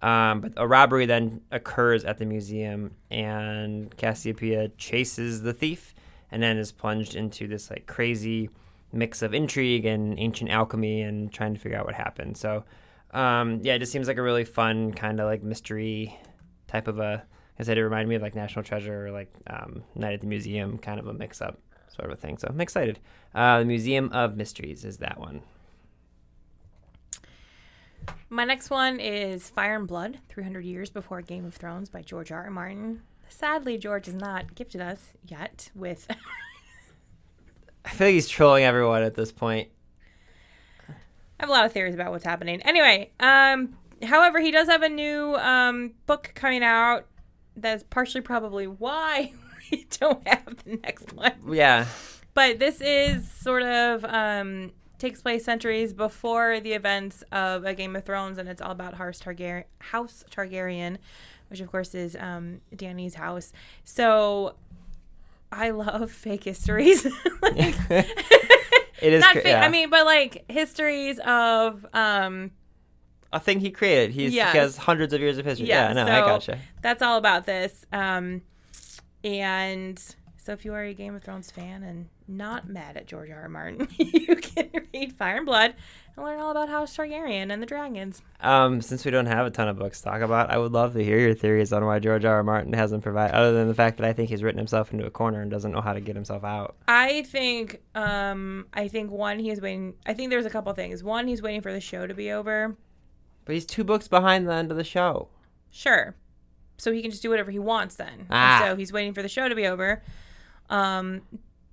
Um, 0.00 0.40
but 0.40 0.52
a 0.56 0.66
robbery 0.66 1.06
then 1.06 1.42
occurs 1.50 2.04
at 2.04 2.18
the 2.18 2.26
museum, 2.26 2.92
and 3.10 3.94
Cassiopeia 3.96 4.68
chases 4.76 5.42
the 5.42 5.52
thief, 5.52 5.94
and 6.30 6.42
then 6.42 6.58
is 6.58 6.72
plunged 6.72 7.14
into 7.14 7.46
this 7.46 7.70
like 7.70 7.86
crazy 7.86 8.50
mix 8.94 9.22
of 9.22 9.34
intrigue 9.34 9.84
and 9.84 10.18
ancient 10.18 10.50
alchemy 10.50 11.02
and 11.02 11.32
trying 11.32 11.54
to 11.54 11.60
figure 11.60 11.78
out 11.78 11.86
what 11.86 11.94
happened. 11.94 12.36
So, 12.36 12.64
um, 13.12 13.60
yeah, 13.62 13.74
it 13.74 13.80
just 13.80 13.92
seems 13.92 14.08
like 14.08 14.18
a 14.18 14.22
really 14.22 14.44
fun 14.44 14.92
kind 14.92 15.20
of 15.20 15.26
like 15.26 15.42
mystery 15.42 16.18
type 16.66 16.88
of 16.88 16.98
a 16.98 17.24
I 17.58 17.62
said 17.62 17.78
it 17.78 17.84
reminded 17.84 18.08
me 18.08 18.16
of 18.16 18.22
like 18.22 18.34
National 18.34 18.64
Treasure 18.64 19.06
or 19.06 19.10
like 19.12 19.32
um, 19.46 19.84
Night 19.94 20.14
at 20.14 20.20
the 20.20 20.26
Museum, 20.26 20.78
kind 20.78 20.98
of 20.98 21.06
a 21.06 21.12
mix 21.12 21.40
up 21.40 21.60
sort 21.88 22.10
of 22.10 22.18
a 22.18 22.20
thing. 22.20 22.38
So 22.38 22.48
I'm 22.50 22.60
excited. 22.60 22.98
Uh, 23.34 23.60
the 23.60 23.64
Museum 23.64 24.10
of 24.12 24.36
Mysteries 24.36 24.84
is 24.84 24.98
that 24.98 25.18
one. 25.18 25.42
My 28.28 28.44
next 28.44 28.70
one 28.70 28.98
is 28.98 29.48
Fire 29.48 29.76
and 29.76 29.86
Blood 29.86 30.18
300 30.28 30.64
Years 30.64 30.90
Before 30.90 31.22
Game 31.22 31.44
of 31.44 31.54
Thrones 31.54 31.88
by 31.88 32.02
George 32.02 32.32
R. 32.32 32.44
R. 32.44 32.50
Martin. 32.50 33.02
Sadly, 33.28 33.78
George 33.78 34.06
has 34.06 34.14
not 34.14 34.54
gifted 34.54 34.80
us 34.80 35.12
yet 35.24 35.70
with. 35.74 36.08
I 37.84 37.90
feel 37.90 38.06
like 38.08 38.14
he's 38.14 38.28
trolling 38.28 38.64
everyone 38.64 39.02
at 39.02 39.14
this 39.14 39.32
point. 39.32 39.68
I 40.88 40.92
have 41.40 41.48
a 41.48 41.52
lot 41.52 41.66
of 41.66 41.72
theories 41.72 41.94
about 41.94 42.12
what's 42.12 42.24
happening. 42.24 42.62
Anyway, 42.62 43.10
um, 43.20 43.76
however, 44.02 44.40
he 44.40 44.50
does 44.50 44.68
have 44.68 44.82
a 44.82 44.88
new 44.88 45.34
um, 45.36 45.92
book 46.06 46.32
coming 46.34 46.62
out 46.62 47.06
that's 47.56 47.82
partially 47.84 48.20
probably 48.20 48.66
why 48.66 49.32
we 49.70 49.86
don't 49.98 50.26
have 50.26 50.56
the 50.64 50.76
next 50.82 51.12
one. 51.12 51.32
Yeah. 51.50 51.86
But 52.32 52.58
this 52.58 52.80
is 52.80 53.30
sort 53.30 53.62
of 53.62 54.04
um, 54.04 54.72
takes 54.98 55.22
place 55.22 55.44
centuries 55.44 55.92
before 55.92 56.60
the 56.60 56.72
events 56.72 57.22
of 57.30 57.64
a 57.64 57.74
Game 57.74 57.94
of 57.94 58.04
Thrones, 58.04 58.38
and 58.38 58.48
it's 58.48 58.62
all 58.62 58.72
about 58.72 58.94
House 58.94 59.20
Targaryen, 59.20 59.64
House 59.78 60.24
Targaryen, 60.30 60.96
which 61.48 61.60
of 61.60 61.70
course 61.70 61.94
is 61.94 62.16
um, 62.18 62.60
Dany's 62.74 63.14
house. 63.14 63.52
So 63.84 64.56
I 65.54 65.70
love 65.70 66.10
fake 66.10 66.44
histories. 66.44 67.04
like, 67.42 67.74
It 67.90 69.12
is. 69.12 69.20
not 69.20 69.32
cra- 69.32 69.42
fake. 69.42 69.52
yeah. 69.52 69.64
I 69.64 69.68
mean, 69.68 69.90
but 69.90 70.04
like 70.06 70.44
histories 70.50 71.18
of 71.20 71.84
um, 71.92 72.50
a 73.32 73.38
thing 73.40 73.60
he 73.60 73.70
created. 73.70 74.10
He's, 74.12 74.32
Yes. 74.34 74.52
He 74.52 74.58
has 74.58 74.76
hundreds 74.76 75.12
of 75.12 75.20
years 75.20 75.38
of 75.38 75.44
history. 75.44 75.68
Yeah, 75.68 75.88
Yeah, 75.88 75.92
no, 75.94 76.02
I 76.04 76.20
gotcha. 76.20 76.58
that's 76.82 77.02
all 77.02 77.18
about 77.18 77.46
this. 77.46 77.84
Um, 77.92 78.42
and 79.22 79.98
so, 80.36 80.52
if 80.52 80.64
you 80.64 80.74
are 80.74 80.82
a 80.82 80.94
Game 80.94 81.14
of 81.14 81.22
Thrones 81.22 81.50
fan 81.50 81.82
and 81.82 82.08
not 82.26 82.68
mad 82.68 82.96
at 82.96 83.06
George 83.06 83.30
R. 83.30 83.42
R. 83.42 83.48
Martin, 83.48 83.86
you 83.98 84.36
can 84.36 84.70
read 84.92 85.12
Fire 85.14 85.36
and 85.36 85.46
Blood 85.46 85.74
and 86.16 86.24
learn 86.24 86.40
all 86.40 86.50
about 86.50 86.68
House 86.68 86.96
Targaryen 86.96 87.52
and 87.52 87.60
the 87.60 87.66
dragons. 87.66 88.22
Um, 88.40 88.80
since 88.80 89.04
we 89.04 89.10
don't 89.10 89.26
have 89.26 89.46
a 89.46 89.50
ton 89.50 89.68
of 89.68 89.78
books 89.78 90.00
to 90.00 90.10
talk 90.10 90.22
about, 90.22 90.50
I 90.50 90.58
would 90.58 90.72
love 90.72 90.94
to 90.94 91.04
hear 91.04 91.18
your 91.18 91.34
theories 91.34 91.72
on 91.72 91.84
why 91.84 91.98
George 91.98 92.24
R. 92.24 92.36
R. 92.36 92.42
Martin 92.42 92.72
hasn't 92.72 93.02
provided, 93.02 93.34
other 93.34 93.52
than 93.52 93.68
the 93.68 93.74
fact 93.74 93.98
that 93.98 94.06
I 94.06 94.12
think 94.12 94.30
he's 94.30 94.42
written 94.42 94.58
himself 94.58 94.92
into 94.92 95.04
a 95.06 95.10
corner 95.10 95.42
and 95.42 95.50
doesn't 95.50 95.72
know 95.72 95.80
how 95.80 95.92
to 95.92 96.00
get 96.00 96.14
himself 96.14 96.44
out. 96.44 96.76
I 96.88 97.22
think, 97.24 97.80
um, 97.94 98.66
I 98.72 98.88
think 98.88 99.10
one, 99.10 99.38
he 99.38 99.50
is 99.50 99.60
waiting. 99.60 99.94
I 100.06 100.14
think 100.14 100.30
there's 100.30 100.46
a 100.46 100.50
couple 100.50 100.72
things. 100.72 101.02
One, 101.04 101.26
he's 101.28 101.42
waiting 101.42 101.60
for 101.60 101.72
the 101.72 101.80
show 101.80 102.06
to 102.06 102.14
be 102.14 102.30
over. 102.30 102.76
But 103.44 103.54
he's 103.54 103.66
two 103.66 103.84
books 103.84 104.08
behind 104.08 104.48
the 104.48 104.54
end 104.54 104.70
of 104.70 104.76
the 104.78 104.84
show. 104.84 105.28
Sure. 105.70 106.14
So 106.78 106.90
he 106.92 107.02
can 107.02 107.10
just 107.10 107.22
do 107.22 107.28
whatever 107.30 107.50
he 107.50 107.58
wants 107.58 107.96
then. 107.96 108.08
And 108.08 108.26
Ah. 108.30 108.62
So 108.64 108.76
he's 108.76 108.92
waiting 108.92 109.12
for 109.12 109.22
the 109.22 109.28
show 109.28 109.48
to 109.48 109.54
be 109.54 109.66
over. 109.66 110.02
Um, 110.70 111.22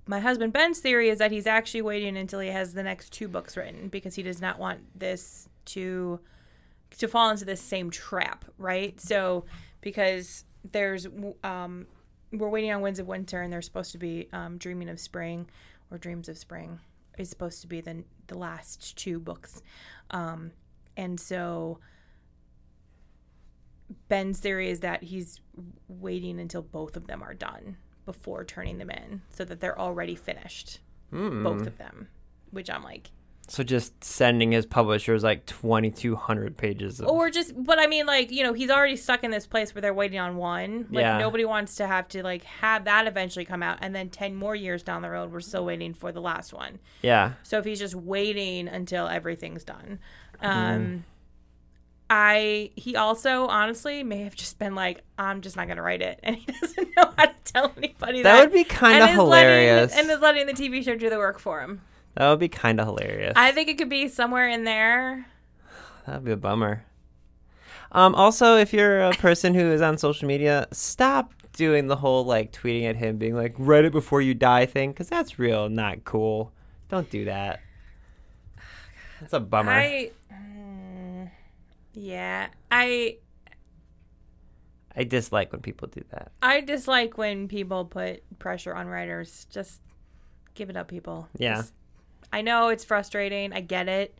my 0.06 0.20
husband 0.20 0.52
Ben's 0.52 0.80
theory 0.80 1.08
is 1.08 1.18
that 1.18 1.30
he's 1.30 1.46
actually 1.46 1.82
waiting 1.82 2.16
until 2.16 2.40
he 2.40 2.48
has 2.48 2.74
the 2.74 2.82
next 2.82 3.12
two 3.12 3.28
books 3.28 3.56
written 3.56 3.88
because 3.88 4.14
he 4.14 4.22
does 4.22 4.40
not 4.40 4.58
want 4.58 4.80
this 4.98 5.48
to 5.66 6.20
to 6.98 7.08
fall 7.08 7.30
into 7.30 7.44
this 7.44 7.60
same 7.60 7.90
trap, 7.90 8.44
right? 8.58 9.00
So 9.00 9.44
because 9.80 10.44
there's 10.70 11.06
um, 11.44 11.86
we're 12.32 12.48
waiting 12.48 12.72
on 12.72 12.80
Winds 12.80 12.98
of 12.98 13.06
Winter 13.06 13.42
and 13.42 13.52
they're 13.52 13.62
supposed 13.62 13.92
to 13.92 13.98
be 13.98 14.28
um, 14.32 14.58
Dreaming 14.58 14.88
of 14.88 14.98
Spring 14.98 15.48
or 15.90 15.98
Dreams 15.98 16.28
of 16.28 16.36
Spring 16.36 16.80
is 17.18 17.30
supposed 17.30 17.60
to 17.62 17.66
be 17.66 17.80
the 17.80 18.04
the 18.26 18.36
last 18.36 18.96
two 18.96 19.20
books, 19.20 19.62
um, 20.10 20.50
and 20.96 21.20
so 21.20 21.78
Ben's 24.08 24.40
theory 24.40 24.70
is 24.70 24.80
that 24.80 25.04
he's 25.04 25.40
waiting 25.86 26.40
until 26.40 26.62
both 26.62 26.96
of 26.96 27.06
them 27.06 27.22
are 27.22 27.34
done 27.34 27.76
before 28.04 28.44
turning 28.44 28.78
them 28.78 28.90
in 28.90 29.22
so 29.30 29.44
that 29.44 29.60
they're 29.60 29.78
already 29.78 30.14
finished, 30.14 30.80
Hmm. 31.10 31.42
both 31.42 31.66
of 31.66 31.78
them. 31.78 32.08
Which 32.50 32.68
I'm 32.70 32.82
like, 32.84 33.10
So 33.48 33.62
just 33.62 34.02
sending 34.04 34.52
his 34.52 34.66
publishers 34.66 35.22
like 35.24 35.46
2,200 35.46 36.56
pages 36.56 37.00
of. 37.00 37.08
or 37.08 37.28
just, 37.30 37.52
but 37.64 37.78
I 37.78 37.86
mean, 37.86 38.06
like, 38.06 38.30
you 38.30 38.42
know, 38.44 38.52
he's 38.52 38.70
already 38.70 38.96
stuck 38.96 39.24
in 39.24 39.30
this 39.30 39.46
place 39.46 39.74
where 39.74 39.82
they're 39.82 39.92
waiting 39.94 40.18
on 40.18 40.36
one. 40.36 40.86
Like, 40.90 41.02
Yeah. 41.02 41.18
nobody 41.18 41.44
wants 41.44 41.74
to 41.76 41.86
have 41.86 42.08
to, 42.08 42.22
like, 42.22 42.44
have 42.44 42.84
that 42.84 43.06
eventually 43.06 43.44
come 43.44 43.62
out. 43.62 43.78
And 43.82 43.94
then 43.94 44.10
10 44.10 44.34
more 44.36 44.54
years 44.54 44.82
down 44.82 45.02
the 45.02 45.10
road, 45.10 45.32
we're 45.32 45.40
still 45.40 45.64
waiting 45.64 45.92
for 45.92 46.12
the 46.12 46.20
last 46.20 46.52
one. 46.54 46.78
yeah. 47.02 47.32
So 47.42 47.58
if 47.58 47.64
he's 47.64 47.78
just 47.80 47.94
waiting 47.94 48.68
until 48.68 49.08
everything's 49.08 49.64
done, 49.64 49.98
Mm-hmm. 50.42 50.46
um, 50.46 51.04
I 52.14 52.72
he 52.76 52.94
also 52.94 53.46
honestly 53.46 54.02
may 54.02 54.24
have 54.24 54.36
just 54.36 54.58
been 54.58 54.74
like, 54.74 55.02
I'm 55.16 55.40
just 55.40 55.56
not 55.56 55.66
gonna 55.66 55.80
write 55.80 56.02
it, 56.02 56.20
and 56.22 56.36
he 56.36 56.44
doesn't 56.60 56.88
know 56.94 57.10
how 57.16 57.24
to 57.24 57.34
tell 57.42 57.72
anybody 57.74 58.20
that. 58.20 58.36
That 58.36 58.40
would 58.42 58.52
be 58.52 58.64
kind 58.64 59.02
of 59.02 59.08
hilarious. 59.08 59.92
Letting, 59.92 60.10
and 60.10 60.14
is 60.14 60.20
letting 60.20 60.46
the 60.46 60.52
TV 60.52 60.84
show 60.84 60.94
do 60.94 61.08
the 61.08 61.16
work 61.16 61.38
for 61.38 61.62
him. 61.62 61.80
that 62.14 62.28
would 62.28 62.38
be 62.38 62.48
kind 62.48 62.80
of 62.80 62.86
hilarious. 62.86 63.32
I 63.34 63.52
think 63.52 63.70
it 63.70 63.78
could 63.78 63.88
be 63.88 64.08
somewhere 64.08 64.46
in 64.46 64.64
there. 64.64 65.26
That'd 66.06 66.24
be 66.24 66.32
a 66.32 66.36
bummer. 66.36 66.84
Um, 67.92 68.14
also, 68.14 68.56
if 68.58 68.74
you're 68.74 69.00
a 69.00 69.12
person 69.12 69.54
who 69.54 69.72
is 69.72 69.80
on 69.80 69.96
social 69.96 70.28
media, 70.28 70.68
stop 70.70 71.32
doing 71.54 71.86
the 71.86 71.96
whole 71.96 72.26
like 72.26 72.52
tweeting 72.52 72.84
at 72.84 72.96
him, 72.96 73.16
being 73.16 73.34
like 73.34 73.54
"write 73.56 73.86
it 73.86 73.92
before 73.92 74.20
you 74.20 74.34
die" 74.34 74.66
thing, 74.66 74.92
because 74.92 75.08
that's 75.08 75.38
real 75.38 75.70
not 75.70 76.04
cool. 76.04 76.52
Don't 76.90 77.08
do 77.08 77.24
that. 77.24 77.60
That's 79.22 79.32
a 79.32 79.40
bummer. 79.40 79.72
I, 79.72 80.10
yeah, 81.94 82.48
I 82.70 83.18
I 84.94 85.04
dislike 85.04 85.52
when 85.52 85.60
people 85.62 85.88
do 85.88 86.02
that. 86.10 86.32
I 86.42 86.60
dislike 86.60 87.16
when 87.16 87.48
people 87.48 87.84
put 87.86 88.22
pressure 88.38 88.74
on 88.74 88.86
writers. 88.88 89.46
Just 89.50 89.80
give 90.54 90.68
it 90.70 90.76
up, 90.76 90.88
people. 90.88 91.28
Yeah. 91.38 91.56
Just- 91.56 91.72
I 92.32 92.40
know 92.42 92.68
it's 92.68 92.84
frustrating. 92.84 93.52
I 93.52 93.60
get 93.60 93.88
it. 93.88 94.18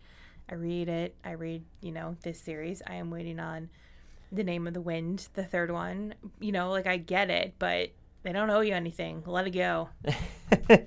I 0.51 0.55
read 0.55 0.89
it. 0.89 1.15
I 1.25 1.33
read, 1.33 1.65
you 1.81 1.93
know, 1.93 2.17
this 2.23 2.39
series. 2.41 2.83
I 2.87 2.95
am 2.97 3.11
waiting 3.11 3.39
on 3.41 3.71
The 4.31 4.45
Name 4.45 4.67
of 4.67 4.75
the 4.75 4.81
Wind, 4.83 5.29
the 5.35 5.45
third 5.45 5.71
one. 5.71 6.15
You 6.41 6.53
know, 6.53 6.71
like 6.71 6.87
I 6.87 6.99
get 6.99 7.31
it, 7.31 7.55
but 7.59 7.91
they 8.23 8.33
don't 8.33 8.51
owe 8.51 8.61
you 8.61 8.75
anything. 8.75 9.23
Let 9.27 9.47
it 9.47 9.51
go. 9.53 9.89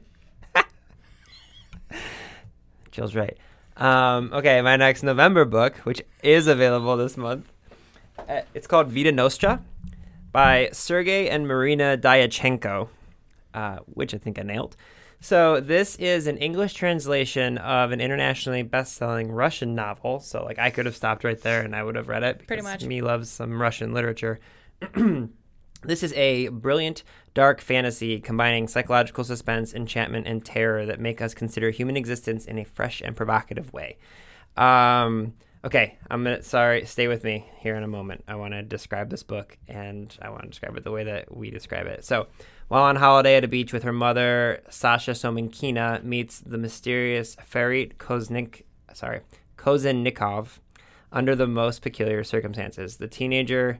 Jill's 2.91 3.15
right. 3.15 3.38
Um, 3.77 4.31
okay, 4.33 4.61
my 4.61 4.77
next 4.77 5.03
November 5.03 5.45
book, 5.45 5.75
which 5.77 6.01
is 6.23 6.47
available 6.47 6.95
this 6.97 7.17
month, 7.17 7.51
uh, 8.29 8.41
it's 8.53 8.67
called 8.67 8.88
Vita 8.88 9.11
Nostra 9.11 9.61
by 10.31 10.69
Sergei 10.71 11.29
and 11.29 11.47
Marina 11.47 11.97
Dyachenko, 11.97 12.88
uh, 13.53 13.77
which 13.85 14.13
I 14.13 14.17
think 14.17 14.39
I 14.39 14.43
nailed. 14.43 14.75
So 15.19 15.59
this 15.59 15.95
is 15.95 16.27
an 16.27 16.38
English 16.38 16.73
translation 16.73 17.57
of 17.57 17.91
an 17.91 17.99
internationally 17.99 18.63
best-selling 18.63 19.31
Russian 19.31 19.73
novel. 19.75 20.19
So 20.19 20.43
like 20.43 20.59
I 20.59 20.69
could 20.69 20.85
have 20.85 20.95
stopped 20.95 21.23
right 21.23 21.41
there 21.41 21.61
and 21.61 21.75
I 21.75 21.83
would 21.83 21.95
have 21.95 22.07
read 22.07 22.23
it. 22.23 22.45
Pretty 22.47 22.61
much. 22.61 22.83
Me 22.83 23.01
loves 23.01 23.29
some 23.29 23.61
Russian 23.61 23.93
literature. 23.93 24.39
This 25.86 26.04
is 26.04 26.13
a 26.13 26.48
brilliant, 26.50 27.04
dark 27.34 27.62
fantasy 27.62 28.19
combining 28.19 28.67
psychological 28.67 29.24
suspense, 29.24 29.74
enchantment, 29.74 30.28
and 30.28 30.43
terror 30.43 30.86
that 30.86 31.00
make 31.00 31.21
us 31.21 31.34
consider 31.34 31.69
human 31.69 31.95
existence 31.95 32.45
in 32.45 32.58
a 32.58 32.65
fresh 32.65 33.02
and 33.02 33.15
provocative 33.15 33.71
way. 33.71 33.98
Um, 34.58 35.34
okay, 35.63 35.98
I'm 36.10 36.24
gonna. 36.24 36.41
Sorry, 36.41 36.86
stay 36.86 37.08
with 37.08 37.24
me 37.24 37.50
here 37.60 37.76
in 37.76 37.84
a 37.84 37.88
moment. 37.88 38.24
I 38.28 38.36
want 38.36 38.54
to 38.54 38.63
describe 38.63 39.10
this 39.10 39.24
book, 39.24 39.58
and 39.67 40.15
I 40.21 40.30
want 40.30 40.43
to 40.43 40.50
describe 40.50 40.76
it 40.78 40.84
the 40.84 40.91
way 40.91 41.04
that 41.04 41.36
we 41.36 41.50
describe 41.52 41.88
it. 41.88 42.04
So, 42.06 42.28
while 42.67 42.84
on 42.84 42.95
holiday 42.95 43.36
at 43.36 43.43
a 43.43 43.48
beach 43.48 43.74
with 43.74 43.84
her 43.84 43.93
mother, 43.93 44.63
Sasha 44.69 45.12
Somenkina 45.12 46.04
meets 46.04 46.39
the 46.39 46.58
mysterious 46.58 47.36
Ferit 47.36 47.98
Koznik. 47.98 48.63
Sorry, 48.93 49.21
Kozhennikov 49.58 50.60
under 51.12 51.36
the 51.36 51.48
most 51.48 51.82
peculiar 51.82 52.24
circumstances. 52.24 52.98
The 52.98 53.08
teenager. 53.08 53.80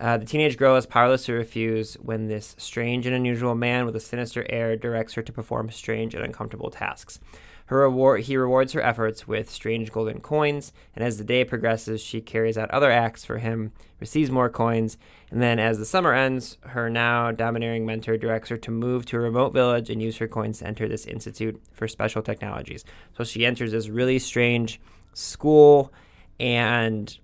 Uh, 0.00 0.16
the 0.16 0.24
teenage 0.24 0.56
girl 0.56 0.76
is 0.76 0.86
powerless 0.86 1.26
to 1.26 1.34
refuse 1.34 1.94
when 1.96 2.26
this 2.26 2.56
strange 2.58 3.04
and 3.04 3.14
unusual 3.14 3.54
man 3.54 3.84
with 3.84 3.94
a 3.94 4.00
sinister 4.00 4.46
air 4.48 4.74
directs 4.74 5.12
her 5.12 5.20
to 5.20 5.32
perform 5.32 5.70
strange 5.70 6.14
and 6.14 6.24
uncomfortable 6.24 6.70
tasks. 6.70 7.20
Her 7.66 7.80
reward, 7.80 8.22
he 8.22 8.36
rewards 8.36 8.72
her 8.72 8.80
efforts 8.80 9.28
with 9.28 9.50
strange 9.50 9.92
golden 9.92 10.20
coins, 10.20 10.72
and 10.96 11.04
as 11.04 11.18
the 11.18 11.24
day 11.24 11.44
progresses, 11.44 12.00
she 12.00 12.22
carries 12.22 12.56
out 12.56 12.70
other 12.70 12.90
acts 12.90 13.26
for 13.26 13.38
him, 13.38 13.72
receives 14.00 14.30
more 14.30 14.48
coins, 14.48 14.96
and 15.30 15.40
then 15.40 15.58
as 15.58 15.78
the 15.78 15.84
summer 15.84 16.14
ends, 16.14 16.56
her 16.62 16.88
now 16.88 17.30
domineering 17.30 17.84
mentor 17.84 18.16
directs 18.16 18.48
her 18.48 18.56
to 18.56 18.70
move 18.70 19.04
to 19.06 19.18
a 19.18 19.20
remote 19.20 19.52
village 19.52 19.90
and 19.90 20.02
use 20.02 20.16
her 20.16 20.26
coins 20.26 20.60
to 20.60 20.66
enter 20.66 20.88
this 20.88 21.06
institute 21.06 21.62
for 21.72 21.86
special 21.86 22.22
technologies. 22.22 22.84
So 23.16 23.22
she 23.22 23.44
enters 23.44 23.70
this 23.70 23.88
really 23.88 24.18
strange 24.18 24.80
school, 25.12 25.92
and 26.40 27.16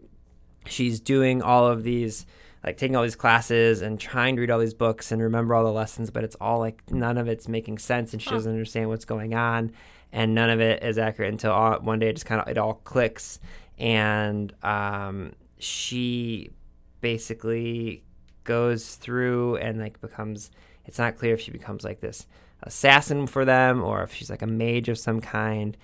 she's 0.67 1.01
doing 1.01 1.43
all 1.43 1.67
of 1.67 1.83
these 1.83 2.27
like 2.67 2.77
taking 2.77 2.97
all 2.97 3.05
these 3.05 3.17
classes 3.17 3.81
and 3.81 3.99
trying 3.99 4.35
to 4.35 4.41
read 4.41 4.51
all 4.51 4.59
these 4.59 4.75
books 4.75 5.13
and 5.13 5.23
remember 5.23 5.55
all 5.55 5.65
the 5.65 5.73
lessons, 5.73 6.11
but 6.11 6.25
it's 6.25 6.37
all 6.41 6.59
like 6.59 6.83
none 6.91 7.17
of 7.17 7.29
it's 7.29 7.47
making 7.47 7.79
sense 7.79 8.13
and 8.13 8.21
she 8.21 8.31
doesn't 8.31 8.51
understand 8.51 8.89
what's 8.89 9.05
going 9.05 9.35
on 9.35 9.73
and 10.13 10.35
none 10.35 10.51
of 10.51 10.61
it 10.61 10.83
is 10.83 10.99
accurate 10.99 11.31
until 11.31 11.53
all, 11.53 11.79
one 11.81 12.01
day 12.01 12.09
it 12.09 12.15
just 12.15 12.27
kind 12.27 12.41
of 12.41 12.49
it 12.49 12.59
all 12.59 12.75
clicks. 12.75 13.39
And 13.79 14.53
um, 14.65 15.33
she 15.59 16.51
basically 17.01 18.03
goes 18.43 18.97
through 18.97 19.57
and 19.57 19.79
like 19.79 20.01
becomes 20.01 20.51
it's 20.87 20.99
not 20.99 21.17
clear 21.19 21.35
if 21.35 21.41
she 21.41 21.51
becomes 21.51 21.85
like 21.85 22.01
this 22.01 22.27
assassin 22.63 23.27
for 23.27 23.45
them 23.45 23.83
or 23.83 24.03
if 24.03 24.15
she's 24.15 24.31
like 24.31 24.43
a 24.43 24.47
mage 24.47 24.89
of 24.89 24.99
some 24.99 25.21
kind. 25.21 25.77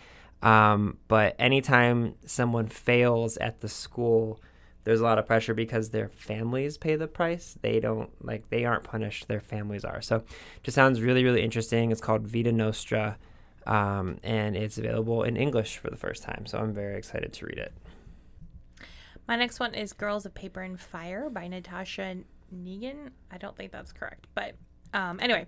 Um, 0.43 0.99
but 1.07 1.37
anytime 1.39 2.15
someone 2.27 2.67
fails 2.67 3.37
at 3.37 3.61
the 3.61 3.69
school 3.69 4.41
there's 4.85 5.01
a 5.01 5.05
lot 5.05 5.19
of 5.19 5.27
pressure 5.27 5.55
because 5.55 5.91
their 5.91 6.09
families 6.09 6.77
pay 6.77 6.97
the 6.97 7.07
price. 7.07 7.57
They 7.63 7.81
don't 7.81 8.11
like 8.25 8.49
they 8.51 8.65
aren't 8.65 8.85
punished; 8.85 9.29
their 9.29 9.41
families 9.41 9.85
are. 9.85 10.01
So, 10.01 10.25
just 10.63 10.75
sounds 10.75 11.01
really 11.01 11.25
really 11.25 11.43
interesting. 11.43 11.93
It's 11.93 12.01
called 12.01 12.27
Vita 12.27 12.53
Nostra, 12.53 13.17
um, 13.67 14.19
and 14.23 14.57
it's 14.57 14.79
available 14.79 15.23
in 15.23 15.37
English 15.37 15.79
for 15.79 15.91
the 15.91 15.97
first 15.97 16.23
time. 16.23 16.47
So 16.47 16.59
I'm 16.59 16.73
very 16.73 16.97
excited 16.97 17.33
to 17.35 17.47
read 17.47 17.59
it. 17.59 17.73
My 19.29 19.37
next 19.37 19.61
one 19.61 19.75
is 19.75 19.93
Girls 19.93 20.27
of 20.27 20.35
Paper 20.35 20.63
and 20.63 20.79
Fire 20.79 21.31
by 21.31 21.47
Natasha 21.47 22.17
Ngan. 22.53 23.11
I 23.31 23.39
don't 23.39 23.57
think 23.57 23.71
that's 23.71 23.93
correct, 23.93 24.27
but 24.35 24.55
um, 24.95 25.21
anyway, 25.21 25.47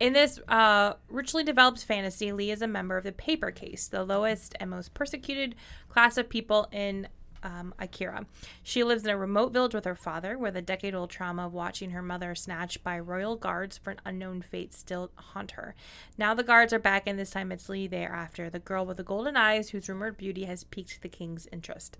in 0.00 0.12
this 0.12 0.40
uh, 0.48 0.94
richly 1.08 1.44
developed 1.44 1.84
fantasy, 1.84 2.32
Lei 2.32 2.50
is 2.50 2.62
a 2.62 2.66
member 2.66 2.96
of 2.96 3.04
the 3.04 3.12
Paper 3.12 3.50
Caste, 3.50 3.90
the 3.90 4.04
lowest 4.04 4.56
and 4.58 4.70
most 4.70 4.94
persecuted 4.94 5.54
class 5.88 6.16
of 6.16 6.28
people 6.28 6.68
in 6.72 7.06
um, 7.42 7.74
Akira. 7.78 8.26
She 8.62 8.84
lives 8.84 9.04
in 9.04 9.10
a 9.10 9.16
remote 9.16 9.52
village 9.52 9.74
with 9.74 9.84
her 9.84 9.94
father, 9.94 10.36
where 10.36 10.50
the 10.50 10.62
decade 10.62 10.94
old 10.94 11.10
trauma 11.10 11.46
of 11.46 11.52
watching 11.52 11.90
her 11.90 12.02
mother 12.02 12.34
snatched 12.34 12.82
by 12.82 12.98
royal 12.98 13.36
guards 13.36 13.78
for 13.78 13.90
an 13.90 14.00
unknown 14.04 14.42
fate 14.42 14.74
still 14.74 15.10
haunt 15.16 15.52
her. 15.52 15.74
Now 16.18 16.34
the 16.34 16.42
guards 16.42 16.72
are 16.72 16.78
back, 16.78 17.04
and 17.06 17.18
this 17.18 17.30
time 17.30 17.52
it's 17.52 17.68
Lei 17.68 17.86
thereafter, 17.86 18.50
the 18.50 18.58
girl 18.58 18.86
with 18.86 18.98
the 18.98 19.02
golden 19.02 19.36
eyes 19.36 19.70
whose 19.70 19.88
rumored 19.88 20.16
beauty 20.16 20.44
has 20.44 20.64
piqued 20.64 21.02
the 21.02 21.08
king's 21.08 21.48
interest. 21.52 21.96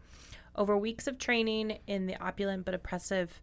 Over 0.57 0.77
weeks 0.77 1.07
of 1.07 1.19
training 1.19 1.79
in 1.87 2.07
the 2.07 2.21
opulent 2.21 2.65
but 2.65 2.75
oppressive 2.75 3.41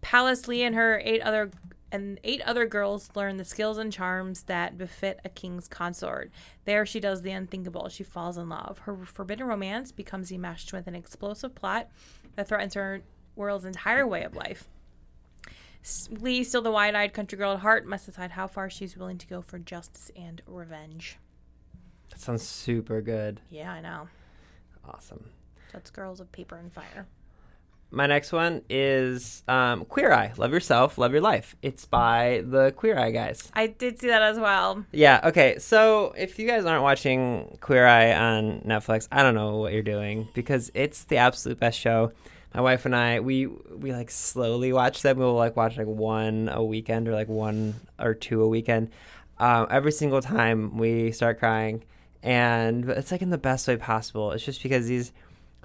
palace, 0.00 0.48
Lei 0.48 0.62
and 0.62 0.74
her 0.74 1.00
eight 1.04 1.20
other 1.20 1.50
and 1.90 2.20
eight 2.24 2.42
other 2.42 2.66
girls 2.66 3.10
learn 3.14 3.36
the 3.36 3.44
skills 3.44 3.78
and 3.78 3.92
charms 3.92 4.42
that 4.44 4.76
befit 4.76 5.20
a 5.24 5.28
king's 5.28 5.68
consort. 5.68 6.30
There, 6.64 6.84
she 6.84 7.00
does 7.00 7.22
the 7.22 7.30
unthinkable. 7.30 7.88
She 7.88 8.04
falls 8.04 8.36
in 8.36 8.48
love. 8.48 8.78
Her 8.80 8.96
forbidden 9.04 9.46
romance 9.46 9.92
becomes 9.92 10.30
enmeshed 10.30 10.72
with 10.72 10.86
an 10.86 10.94
explosive 10.94 11.54
plot 11.54 11.88
that 12.36 12.48
threatens 12.48 12.74
her 12.74 13.02
world's 13.36 13.64
entire 13.64 14.06
way 14.06 14.22
of 14.22 14.34
life. 14.34 14.68
Lei, 16.10 16.42
still 16.42 16.60
the 16.60 16.70
wide 16.70 16.94
eyed 16.94 17.14
country 17.14 17.38
girl 17.38 17.52
at 17.52 17.60
heart, 17.60 17.86
must 17.86 18.06
decide 18.06 18.32
how 18.32 18.46
far 18.46 18.68
she's 18.68 18.96
willing 18.96 19.18
to 19.18 19.26
go 19.26 19.40
for 19.40 19.58
justice 19.58 20.10
and 20.16 20.42
revenge. 20.46 21.16
That 22.10 22.20
sounds 22.20 22.42
super 22.42 23.00
good. 23.00 23.40
Yeah, 23.48 23.72
I 23.72 23.80
know. 23.80 24.08
Awesome. 24.84 25.30
That's 25.72 25.90
Girls 25.90 26.20
of 26.20 26.32
Paper 26.32 26.56
and 26.56 26.72
Fire 26.72 27.06
my 27.90 28.06
next 28.06 28.32
one 28.32 28.62
is 28.68 29.42
um, 29.48 29.84
Queer 29.86 30.12
Eye. 30.12 30.32
Love 30.36 30.52
yourself, 30.52 30.98
love 30.98 31.12
your 31.12 31.22
life. 31.22 31.56
It's 31.62 31.86
by 31.86 32.42
the 32.46 32.72
Queer 32.72 32.98
Eye 32.98 33.10
guys. 33.10 33.50
I 33.54 33.68
did 33.68 33.98
see 34.00 34.08
that 34.08 34.22
as 34.22 34.38
well. 34.38 34.84
Yeah. 34.92 35.20
Okay. 35.24 35.58
So 35.58 36.12
if 36.16 36.38
you 36.38 36.46
guys 36.46 36.64
aren't 36.66 36.82
watching 36.82 37.56
Queer 37.60 37.86
Eye 37.86 38.12
on 38.12 38.60
Netflix, 38.60 39.08
I 39.10 39.22
don't 39.22 39.34
know 39.34 39.56
what 39.56 39.72
you're 39.72 39.82
doing 39.82 40.28
because 40.34 40.70
it's 40.74 41.04
the 41.04 41.16
absolute 41.16 41.58
best 41.58 41.78
show. 41.78 42.12
My 42.54 42.60
wife 42.60 42.86
and 42.86 42.96
I, 42.96 43.20
we 43.20 43.46
we 43.46 43.92
like 43.92 44.10
slowly 44.10 44.72
watch 44.72 45.02
them. 45.02 45.18
We'll 45.18 45.34
like 45.34 45.56
watch 45.56 45.76
like 45.76 45.86
one 45.86 46.50
a 46.52 46.62
weekend 46.62 47.08
or 47.08 47.12
like 47.12 47.28
one 47.28 47.74
or 47.98 48.14
two 48.14 48.42
a 48.42 48.48
weekend. 48.48 48.90
Um, 49.38 49.66
every 49.70 49.92
single 49.92 50.20
time 50.20 50.76
we 50.76 51.12
start 51.12 51.38
crying, 51.38 51.84
and 52.22 52.88
it's 52.90 53.12
like 53.12 53.22
in 53.22 53.30
the 53.30 53.38
best 53.38 53.68
way 53.68 53.76
possible. 53.76 54.32
It's 54.32 54.44
just 54.44 54.62
because 54.62 54.86
these 54.86 55.12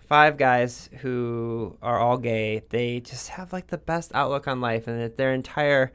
five 0.08 0.38
guys 0.38 0.90
who 1.02 1.78
are 1.82 2.00
all 2.00 2.18
gay. 2.18 2.64
They 2.70 3.00
just 3.00 3.30
have 3.30 3.54
like 3.54 3.68
the 3.68 3.78
best 3.78 4.12
outlook 4.14 4.48
on 4.48 4.62
life, 4.62 4.88
and 4.88 5.02
that 5.02 5.18
their 5.18 5.34
entire 5.34 5.92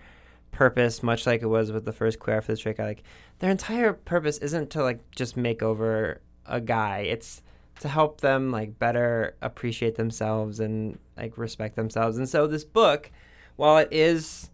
purpose, 0.51 1.03
much 1.03 1.27
like 1.27 1.43
it 1.43 1.47
was 1.47 1.71
with 1.73 1.85
the 1.85 1.93
first 1.93 2.19
queer 2.19 2.41
for 2.43 2.53
the 2.53 2.59
trick, 2.59 2.79
like 2.79 3.03
their 3.39 3.51
entire 3.51 3.93
purpose 3.93 4.39
isn't 4.39 4.71
to 4.71 4.83
like 4.83 5.11
just 5.11 5.37
make 5.37 5.63
over 5.63 6.21
a 6.47 6.61
guy. 6.61 7.01
It's 7.01 7.43
to 7.81 7.89
help 7.89 8.21
them 8.21 8.51
like 8.51 8.79
better 8.79 9.37
appreciate 9.41 9.95
themselves 9.95 10.59
and 10.59 10.99
like 11.17 11.39
respect 11.39 11.77
themselves. 11.77 12.17
And 12.19 12.29
so 12.29 12.47
this 12.47 12.65
book, 12.65 13.11
while 13.57 13.79
it 13.79 13.89
is 13.93 14.51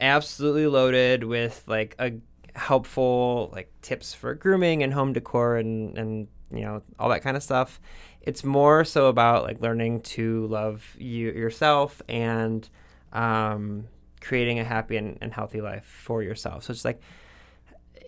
absolutely 0.00 0.66
loaded 0.66 1.24
with 1.24 1.62
like 1.66 1.94
a 1.98 2.12
helpful 2.54 3.50
like 3.52 3.70
tips 3.80 4.12
for 4.12 4.34
grooming 4.34 4.82
and 4.82 4.92
home 4.92 5.12
decor 5.12 5.56
and 5.56 5.96
and 5.96 6.28
you 6.50 6.60
know 6.60 6.82
all 6.98 7.08
that 7.08 7.22
kind 7.22 7.36
of 7.36 7.42
stuff 7.42 7.80
it's 8.22 8.44
more 8.44 8.84
so 8.84 9.06
about 9.06 9.42
like 9.42 9.60
learning 9.60 10.00
to 10.00 10.46
love 10.46 10.96
you 10.98 11.32
yourself 11.32 12.00
and 12.08 12.68
um, 13.12 13.88
creating 14.20 14.58
a 14.58 14.64
happy 14.64 14.96
and, 14.96 15.18
and 15.20 15.32
healthy 15.32 15.60
life 15.60 15.84
for 15.84 16.22
yourself. 16.22 16.64
So 16.64 16.72
it's 16.72 16.84
like 16.84 17.00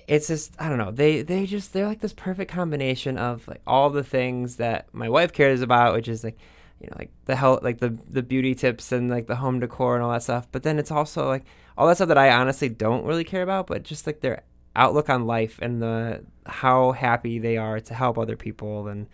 it's 0.07 0.29
just 0.29 0.55
I 0.61 0.69
don't 0.69 0.79
know. 0.79 0.93
They 0.93 1.23
they 1.23 1.47
just 1.47 1.73
they're 1.73 1.87
like 1.87 2.01
this 2.01 2.13
perfect 2.13 2.51
combination 2.51 3.19
of 3.19 3.47
like 3.49 3.63
all 3.67 3.91
the 3.91 4.05
things 4.05 4.57
that 4.57 4.87
my 4.93 5.09
wife 5.09 5.33
cares 5.33 5.63
about, 5.63 5.95
which 5.95 6.09
is 6.09 6.23
like 6.23 6.39
you 6.81 6.89
know 6.89 6.97
like 6.99 7.11
the 7.25 7.37
health 7.37 7.63
like 7.63 7.79
the 7.79 7.99
the 8.09 8.23
beauty 8.23 8.55
tips 8.55 8.93
and 8.93 9.11
like 9.11 9.27
the 9.27 9.37
home 9.37 9.61
decor 9.61 9.97
and 9.97 10.05
all 10.05 10.13
that 10.13 10.23
stuff. 10.23 10.47
But 10.53 10.63
then 10.63 10.79
it's 10.79 10.91
also 10.91 11.27
like 11.27 11.45
all 11.77 11.89
that 11.89 11.97
stuff 11.97 12.09
that 12.09 12.19
I 12.19 12.31
honestly 12.31 12.69
don't 12.69 13.05
really 13.05 13.25
care 13.25 13.43
about, 13.43 13.67
but 13.67 13.83
just 13.83 14.07
like 14.07 14.21
their 14.21 14.43
outlook 14.77 15.09
on 15.09 15.27
life 15.27 15.59
and 15.61 15.83
the 15.83 16.25
how 16.47 16.93
happy 16.93 17.39
they 17.39 17.57
are 17.57 17.81
to 17.81 17.95
help 17.95 18.19
other 18.19 18.37
people 18.37 18.89
and 18.89 19.09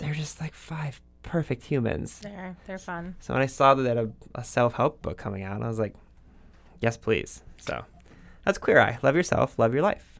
they're 0.00 0.14
just 0.14 0.40
like 0.40 0.54
five 0.54 1.00
perfect 1.22 1.64
humans. 1.64 2.18
They're 2.20 2.56
they're 2.66 2.78
fun. 2.78 3.14
So 3.20 3.34
when 3.34 3.42
I 3.42 3.46
saw 3.46 3.74
that 3.74 3.96
a, 3.96 4.10
a 4.34 4.42
self 4.42 4.74
help 4.74 5.02
book 5.02 5.16
coming 5.16 5.42
out, 5.42 5.62
I 5.62 5.68
was 5.68 5.78
like, 5.78 5.94
yes, 6.80 6.96
please. 6.96 7.42
So 7.58 7.84
that's 8.44 8.58
Queer 8.58 8.80
Eye. 8.80 8.98
Love 9.02 9.14
yourself, 9.14 9.58
love 9.58 9.72
your 9.72 9.82
life. 9.82 10.18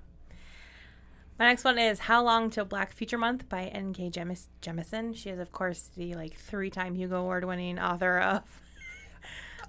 My 1.39 1.47
next 1.47 1.65
one 1.65 1.79
is 1.79 2.01
How 2.01 2.23
Long 2.23 2.51
Till 2.51 2.67
Black 2.67 2.93
Future 2.93 3.17
Month 3.17 3.49
by 3.49 3.63
N.K. 3.65 4.11
Jemis- 4.11 4.49
Jemisin. 4.61 5.17
She 5.17 5.31
is, 5.31 5.39
of 5.39 5.53
course, 5.53 5.89
the 5.97 6.15
like 6.15 6.35
three-time 6.35 6.95
Hugo 6.95 7.23
Award-winning 7.23 7.79
author 7.79 8.19
of 8.19 8.43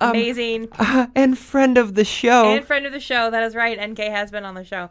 um, 0.02 0.10
amazing 0.10 0.68
uh, 0.78 1.08
and 1.16 1.38
friend 1.38 1.78
of 1.78 1.96
the 1.96 2.04
show. 2.04 2.54
And 2.54 2.66
friend 2.66 2.86
of 2.86 2.92
the 2.92 3.00
show. 3.00 3.32
That 3.32 3.44
is 3.44 3.56
right. 3.56 3.80
N.K. 3.80 4.10
has 4.10 4.32
been 4.32 4.44
on 4.44 4.56
the 4.56 4.66
show. 4.66 4.90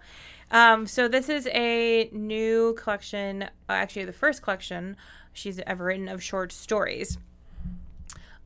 Um, 0.50 0.86
so 0.86 1.06
this 1.06 1.28
is 1.28 1.46
a 1.48 2.10
new 2.12 2.74
collection, 2.74 3.44
uh, 3.44 3.48
actually 3.68 4.04
the 4.04 4.12
first 4.12 4.42
collection 4.42 4.96
she's 5.32 5.60
ever 5.66 5.84
written 5.84 6.08
of 6.08 6.22
short 6.22 6.52
stories. 6.52 7.18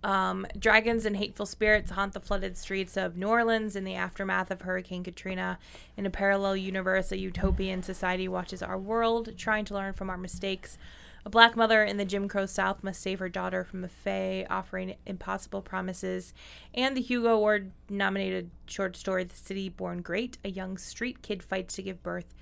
Um, 0.02 0.46
dragons 0.58 1.06
and 1.06 1.16
hateful 1.16 1.46
spirits 1.46 1.92
haunt 1.92 2.12
the 2.12 2.20
flooded 2.20 2.58
streets 2.58 2.98
of 2.98 3.16
New 3.16 3.28
Orleans 3.28 3.74
in 3.74 3.84
the 3.84 3.94
aftermath 3.94 4.50
of 4.50 4.60
Hurricane 4.60 5.02
Katrina. 5.02 5.58
In 5.96 6.04
a 6.04 6.10
parallel 6.10 6.58
universe, 6.58 7.10
a 7.10 7.16
utopian 7.16 7.82
society 7.82 8.28
watches 8.28 8.62
our 8.62 8.76
world, 8.76 9.32
trying 9.38 9.64
to 9.64 9.74
learn 9.74 9.94
from 9.94 10.10
our 10.10 10.18
mistakes 10.18 10.76
a 11.26 11.30
black 11.30 11.56
mother 11.56 11.82
in 11.82 11.96
the 11.96 12.04
Jim 12.04 12.28
Crow 12.28 12.46
South 12.46 12.84
must 12.84 13.00
save 13.00 13.18
her 13.18 13.28
daughter 13.28 13.64
from 13.64 13.82
a 13.82 13.88
fae, 13.88 14.46
offering 14.50 14.96
impossible 15.06 15.62
promises. 15.62 16.34
And 16.74 16.96
the 16.96 17.00
Hugo 17.00 17.34
Award 17.34 17.72
nominated 17.88 18.50
short 18.66 18.96
story, 18.96 19.24
The 19.24 19.34
City 19.34 19.70
Born 19.70 20.02
Great, 20.02 20.36
a 20.44 20.50
young 20.50 20.76
street 20.76 21.22
kid 21.22 21.42
fights 21.42 21.76
to 21.76 21.82
give 21.82 22.02
birth 22.02 22.34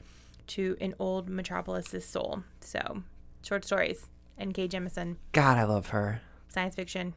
to 0.49 0.77
an 0.81 0.95
old 0.99 1.29
metropolis's 1.29 2.05
soul. 2.05 2.43
So, 2.61 3.05
short 3.45 3.65
stories. 3.65 4.09
N.K. 4.37 4.69
Jemisin. 4.69 5.17
God, 5.31 5.59
I 5.59 5.65
love 5.65 5.91
her. 5.91 6.21
Science 6.49 6.75
fiction. 6.75 7.15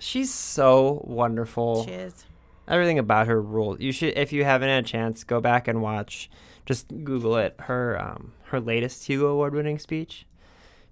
She's 0.00 0.32
so 0.32 1.02
wonderful. 1.06 1.84
She 1.84 1.92
is. 1.92 2.24
Everything 2.66 2.98
about 2.98 3.28
her 3.28 3.40
rules. 3.40 3.80
You 3.80 3.92
should, 3.92 4.18
if 4.18 4.32
you 4.32 4.44
haven't 4.44 4.68
had 4.68 4.84
a 4.84 4.86
chance, 4.86 5.22
go 5.22 5.40
back 5.40 5.68
and 5.68 5.80
watch. 5.80 6.28
Just 6.66 6.88
Google 7.04 7.36
it. 7.36 7.54
Her 7.60 8.00
um, 8.00 8.32
her 8.46 8.60
latest 8.60 9.06
Hugo 9.06 9.28
Award 9.28 9.54
winning 9.54 9.78
speech 9.78 10.26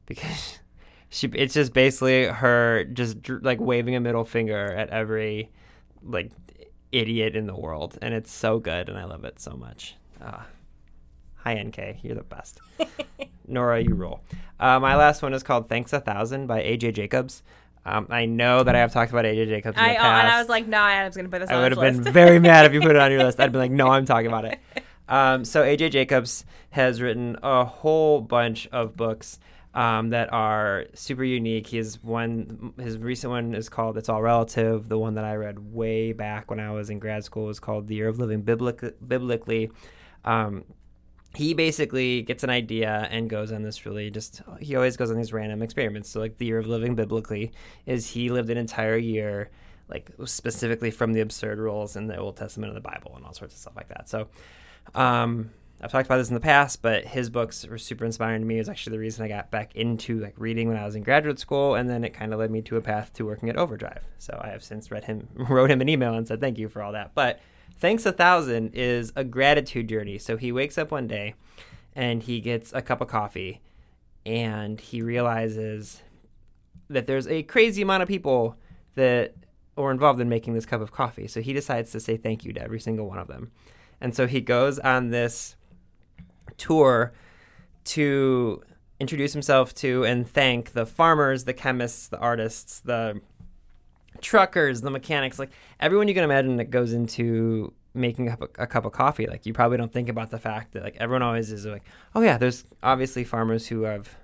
because 0.07 0.59
she 1.09 1.29
it's 1.35 1.55
just 1.55 1.73
basically 1.73 2.25
her 2.25 2.85
just 2.85 3.29
like 3.29 3.61
waving 3.61 3.95
a 3.95 4.01
middle 4.01 4.25
finger 4.25 4.73
at 4.73 4.89
every 4.91 5.51
like 6.03 6.33
idiot 6.93 7.37
in 7.37 7.47
the 7.47 7.57
world 7.57 7.99
and 8.01 8.15
it's 8.15 8.31
so 8.33 8.59
good 8.59 8.89
and 8.89 8.99
I 8.99 9.05
love 9.05 9.25
it 9.25 9.41
so 9.41 9.53
much. 9.57 9.97
Uh, 10.21 10.43
Hi, 11.47 11.63
NK. 11.63 12.03
You're 12.03 12.17
the 12.17 12.25
best. 12.25 12.59
Nora, 13.47 13.81
you 13.81 13.95
rule. 13.95 14.21
Uh, 14.59 14.81
my 14.81 14.97
last 14.97 15.23
one 15.23 15.33
is 15.33 15.45
called 15.45 15.69
Thanks 15.69 15.93
a 15.93 16.01
Thousand 16.01 16.49
by 16.49 16.61
AJ 16.61 16.95
Jacobs. 16.95 17.45
Um, 17.85 18.09
I 18.11 18.27
know 18.27 18.65
that 18.65 18.75
I 18.75 18.81
have 18.81 18.93
talked 18.93 19.13
about 19.13 19.25
AJ 19.25 19.47
Jacobs 19.47 19.79
in 19.79 19.85
I 19.85 19.93
the 19.93 20.01
oh, 20.01 20.03
and 20.03 20.27
I 20.27 20.41
was 20.41 20.49
like, 20.49 20.67
no, 20.67 20.79
Adam's 20.79 21.17
gonna 21.17 21.29
put 21.29 21.39
this 21.39 21.49
on 21.49 21.55
this. 21.55 21.57
I 21.57 21.63
would 21.63 21.95
have 21.95 22.05
been 22.05 22.13
very 22.13 22.41
mad 22.41 22.67
if 22.67 22.73
you 22.73 22.81
put 22.81 22.91
it 22.91 22.97
on 22.97 23.13
your 23.13 23.23
list. 23.23 23.39
I'd 23.39 23.53
be 23.53 23.59
like, 23.59 23.71
no, 23.71 23.87
I'm 23.87 24.05
talking 24.07 24.27
about 24.27 24.45
it. 24.45 24.59
Um, 25.09 25.45
so 25.45 25.63
AJ 25.63 25.93
Jacobs 25.93 26.45
has 26.71 27.01
written 27.01 27.37
a 27.45 27.65
whole 27.65 28.21
bunch 28.21 28.67
of 28.73 28.97
books 28.97 29.39
um, 29.77 30.09
that 30.11 30.33
are 30.33 30.87
super 30.95 31.23
unique. 31.23 31.69
His 31.69 32.03
one, 32.03 32.73
his 32.81 32.97
recent 32.97 33.31
one 33.31 33.55
is 33.55 33.69
called 33.69 33.99
"It's 33.99 34.09
All 34.09 34.23
Relative." 34.23 34.89
The 34.89 34.99
one 34.99 35.15
that 35.15 35.25
I 35.25 35.35
read 35.37 35.73
way 35.73 36.13
back 36.13 36.51
when 36.51 36.59
I 36.59 36.73
was 36.73 36.89
in 36.89 36.99
grad 36.99 37.23
school 37.25 37.45
was 37.45 37.61
called 37.61 37.87
"The 37.87 37.95
Year 37.95 38.09
of 38.09 38.19
Living 38.19 38.41
Biblic- 38.41 38.97
Biblically." 39.07 39.71
Um, 40.25 40.65
he 41.35 41.53
basically 41.53 42.23
gets 42.23 42.43
an 42.43 42.49
idea 42.49 43.07
and 43.11 43.29
goes 43.29 43.53
on 43.53 43.63
this 43.63 43.85
really 43.85 44.11
just 44.11 44.41
he 44.59 44.75
always 44.75 44.97
goes 44.97 45.11
on 45.11 45.19
these 45.19 45.35
random 45.35 45.61
experiments 45.61 46.09
so 46.09 46.19
like 46.19 46.39
the 46.39 46.47
year 46.47 46.59
of 46.59 46.67
living 46.67 46.95
biblically 46.95 47.53
is 47.85 48.07
he 48.07 48.31
lived 48.31 48.49
an 48.49 48.57
entire 48.57 48.97
year 48.97 49.51
like 49.91 50.11
specifically 50.25 50.91
from 50.91 51.13
the 51.13 51.21
absurd 51.21 51.59
rules 51.59 51.95
in 51.95 52.07
the 52.07 52.17
old 52.17 52.39
testament 52.39 52.71
of 52.71 52.75
the 52.75 52.81
bible 52.81 53.13
and 53.17 53.27
all 53.27 53.35
sorts 53.35 53.53
of 53.53 53.61
stuff 53.61 53.77
like 53.77 53.89
that 53.89 54.09
so 54.09 54.29
um 54.95 55.51
I've 55.81 55.93
talked 55.93 56.07
about 56.07 56.17
this 56.17 56.29
in 56.29 56.35
the 56.35 56.41
past, 56.41 56.81
but 56.81 57.05
his 57.05 57.29
books 57.29 57.67
were 57.67 57.77
super 57.77 58.05
inspiring 58.05 58.41
to 58.41 58.47
me. 58.47 58.57
It 58.57 58.61
was 58.61 58.69
actually 58.69 58.93
the 58.93 59.01
reason 59.01 59.25
I 59.25 59.29
got 59.29 59.51
back 59.51 59.77
into 59.77 60.19
like 60.21 60.35
reading 60.39 60.69
when 60.69 60.77
I 60.79 60.85
was 60.85 60.95
in 60.95 61.03
graduate 61.03 61.39
school, 61.39 61.75
and 61.75 61.89
then 61.89 62.03
it 62.03 62.15
kind 62.15 62.33
of 62.33 62.39
led 62.39 62.51
me 62.51 62.63
to 62.63 62.77
a 62.77 62.81
path 62.81 63.13
to 63.15 63.27
working 63.27 63.51
at 63.51 63.57
Overdrive. 63.57 64.03
So 64.19 64.41
I 64.43 64.49
have 64.49 64.65
since 64.65 64.91
read 64.91 65.05
him, 65.05 65.29
wrote 65.35 65.71
him 65.71 65.81
an 65.81 65.89
email, 65.89 66.15
and 66.15 66.27
said 66.27 66.41
thank 66.41 66.59
you 66.59 66.69
for 66.69 66.83
all 66.83 66.93
that. 66.93 67.15
But 67.15 67.41
Thanks 67.79 68.07
a 68.07 68.13
Thousand 68.13 68.71
is 68.75 69.13
a 69.17 69.25
gratitude 69.25 69.89
journey. 69.89 70.17
So 70.17 70.39
he 70.39 70.51
wakes 70.51 70.79
up 70.79 70.91
one 70.91 71.07
day 71.07 71.35
and 71.95 72.23
he 72.23 72.41
gets 72.41 72.73
a 72.73 72.81
cup 72.81 73.03
of 73.03 73.09
coffee 73.09 73.61
and 74.25 74.81
he 74.81 75.03
realizes 75.03 76.03
that 76.89 77.07
there's 77.07 77.27
a 77.27 77.43
crazy 77.43 77.83
amount 77.83 78.03
of 78.03 78.09
people 78.09 78.57
that 78.95 79.35
were 79.77 79.91
involved 79.91 80.21
in 80.21 80.29
making 80.29 80.55
this 80.55 80.65
cup 80.65 80.81
of 80.81 80.91
coffee. 80.91 81.29
So 81.29 81.43
he 81.43 81.53
decides 81.53 81.91
to 81.93 82.01
say 82.01 82.17
thank 82.17 82.47
you 82.47 82.55
to 82.55 82.63
every 82.63 82.81
single 82.81 83.07
one 83.07 83.19
of 83.19 83.29
them. 83.29 83.53
And 84.01 84.15
so 84.15 84.27
he 84.27 84.41
goes 84.41 84.79
on 84.79 85.11
this 85.11 85.56
tour 86.57 87.13
to 87.85 88.63
introduce 88.99 89.33
himself 89.33 89.75
to 89.75 90.05
and 90.05 90.29
thank 90.29 90.73
the 90.73 90.87
farmers, 90.87 91.45
the 91.45 91.53
chemists, 91.53 92.09
the 92.09 92.19
artists, 92.19 92.81
the 92.81 93.21
truckers, 94.21 94.81
the 94.81 94.91
mechanics, 94.91 95.39
like 95.39 95.51
everyone 95.81 96.09
you 96.09 96.15
can 96.15 96.25
imagine 96.25 96.57
that 96.57 96.71
goes 96.71 96.93
into 96.93 97.73
making 97.95 98.29
up 98.29 98.43
a, 98.43 98.63
a, 98.63 98.67
cup 98.67 98.85
of 98.85 98.93
coffee. 98.93 99.27
Like 99.27 99.47
you 99.47 99.53
probably 99.53 99.77
don't 99.77 99.93
think 99.93 100.09
about 100.09 100.31
the 100.31 100.39
fact 100.39 100.73
that 100.73 100.83
like 100.83 100.97
everyone 100.99 101.23
always 101.23 101.51
is 101.53 101.67
like, 101.67 101.85
oh 102.15 102.21
yeah, 102.23 102.39
there's 102.39 102.65
obviously 102.83 103.25
farmers 103.25 103.67
who 103.67 103.83
have 103.83 104.17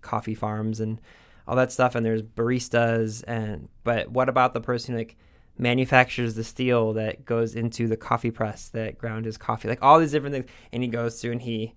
coffee 0.00 0.34
farms 0.34 0.80
and 0.80 1.00
all 1.46 1.56
that 1.56 1.72
stuff, 1.72 1.94
and 1.94 2.04
there's 2.04 2.22
baristas, 2.22 3.24
and 3.26 3.68
but 3.82 4.10
what 4.10 4.28
about 4.28 4.52
the 4.52 4.60
person 4.60 4.94
like 4.94 5.16
manufactures 5.58 6.34
the 6.34 6.44
steel 6.44 6.92
that 6.94 7.24
goes 7.24 7.54
into 7.54 7.88
the 7.88 7.96
coffee 7.96 8.30
press 8.30 8.68
that 8.68 8.98
ground 8.98 9.24
his 9.24 9.36
coffee? 9.36 9.68
Like 9.68 9.82
all 9.82 9.98
these 9.98 10.12
different 10.12 10.34
things, 10.34 10.46
and 10.72 10.82
he 10.82 10.88
goes 10.88 11.20
through 11.20 11.32
and 11.32 11.42
he 11.42 11.74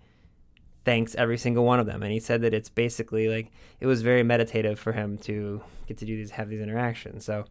thanks 0.83 1.15
every 1.15 1.37
single 1.37 1.65
one 1.65 1.79
of 1.79 1.85
them. 1.85 2.03
And 2.03 2.11
he 2.11 2.19
said 2.19 2.41
that 2.41 2.53
it's 2.53 2.69
basically 2.69 3.27
like 3.27 3.51
it 3.79 3.85
was 3.85 4.01
very 4.01 4.23
meditative 4.23 4.79
for 4.79 4.93
him 4.93 5.17
to 5.19 5.61
get 5.87 5.97
to 5.97 6.05
do 6.05 6.15
these 6.15 6.31
have 6.31 6.49
these 6.49 6.61
interactions. 6.61 7.25
So 7.25 7.45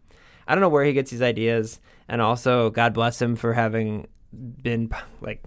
i 0.49 0.55
don't 0.55 0.63
know 0.63 0.69
where 0.69 0.85
he 0.85 0.93
gets 0.93 1.11
these 1.11 1.23
ideas. 1.23 1.81
And 2.09 2.21
also 2.21 2.71
god 2.71 2.95
bless 2.95 3.21
him 3.21 3.37
for 3.37 3.55
having 3.55 4.07
been 4.33 4.91
like 5.21 5.43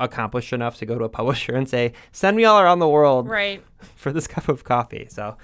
accomplished 0.00 0.52
enough 0.52 0.76
to 0.78 0.86
go 0.86 0.98
to 0.98 1.04
a 1.04 1.08
publisher 1.20 1.54
and 1.54 1.68
say 1.68 1.92
send 2.12 2.36
me 2.36 2.44
all 2.44 2.60
around 2.60 2.78
the 2.78 2.88
world 2.88 3.28
right. 3.28 3.62
for 3.96 4.12
this 4.12 4.26
cup 4.26 4.48
of 4.48 4.64
coffee. 4.64 5.06
So 5.10 5.36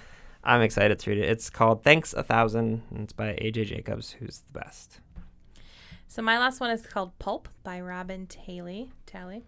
i'm 0.49 0.63
excited 0.63 0.99
to 0.99 1.11
read 1.11 1.19
it 1.19 1.29
it's 1.29 1.51
called 1.51 1.83
thanks 1.83 2.13
a 2.13 2.23
thousand 2.23 2.83
and 2.91 3.05
it's 3.05 3.13
by 3.13 3.29
aj 3.35 3.67
jacobs 3.67 4.13
who's 4.13 4.41
the 4.41 4.59
best 4.59 5.01
so 6.11 6.23
my 6.23 6.39
last 6.39 6.59
one 6.59 6.71
is 6.71 6.87
called 6.87 7.19
Pulp 7.19 7.51
by 7.63 7.83
Robin 7.83 8.27
Talley. 8.27 8.91
Talley. 9.05 9.45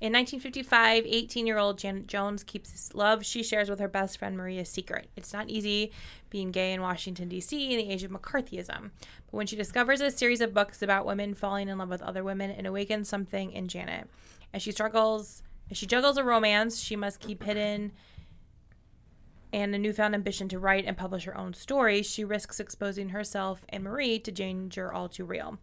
In 0.00 0.12
1955, 0.12 1.02
18-year-old 1.04 1.78
Janet 1.78 2.06
Jones 2.06 2.44
keeps 2.44 2.70
this 2.70 2.94
love 2.94 3.24
she 3.24 3.42
shares 3.42 3.68
with 3.68 3.80
her 3.80 3.88
best 3.88 4.18
friend 4.18 4.36
Maria 4.36 4.64
secret. 4.64 5.08
It's 5.16 5.32
not 5.32 5.50
easy 5.50 5.90
being 6.30 6.52
gay 6.52 6.72
in 6.72 6.80
Washington 6.80 7.28
D.C. 7.28 7.72
in 7.72 7.78
the 7.78 7.92
age 7.92 8.04
of 8.04 8.12
McCarthyism, 8.12 8.90
but 9.00 9.32
when 9.32 9.48
she 9.48 9.56
discovers 9.56 10.00
a 10.00 10.12
series 10.12 10.40
of 10.40 10.54
books 10.54 10.80
about 10.80 11.06
women 11.06 11.34
falling 11.34 11.68
in 11.68 11.76
love 11.76 11.88
with 11.88 12.02
other 12.02 12.22
women, 12.22 12.50
it 12.50 12.66
awakens 12.66 13.08
something 13.08 13.50
in 13.50 13.66
Janet. 13.66 14.08
As 14.54 14.62
she 14.62 14.70
struggles, 14.70 15.42
as 15.72 15.76
she 15.76 15.86
juggles 15.86 16.18
a 16.18 16.22
romance 16.22 16.78
she 16.78 16.94
must 16.94 17.18
keep 17.18 17.42
hidden 17.42 17.90
and 19.52 19.74
a 19.74 19.78
newfound 19.78 20.14
ambition 20.14 20.48
to 20.48 20.58
write 20.58 20.84
and 20.84 20.96
publish 20.96 21.24
her 21.24 21.36
own 21.36 21.54
stories, 21.54 22.06
she 22.06 22.24
risks 22.24 22.60
exposing 22.60 23.10
herself 23.10 23.64
and 23.68 23.84
Marie 23.84 24.18
to 24.20 24.32
danger 24.32 24.92
all 24.92 25.08
too 25.08 25.24
real. 25.24 25.58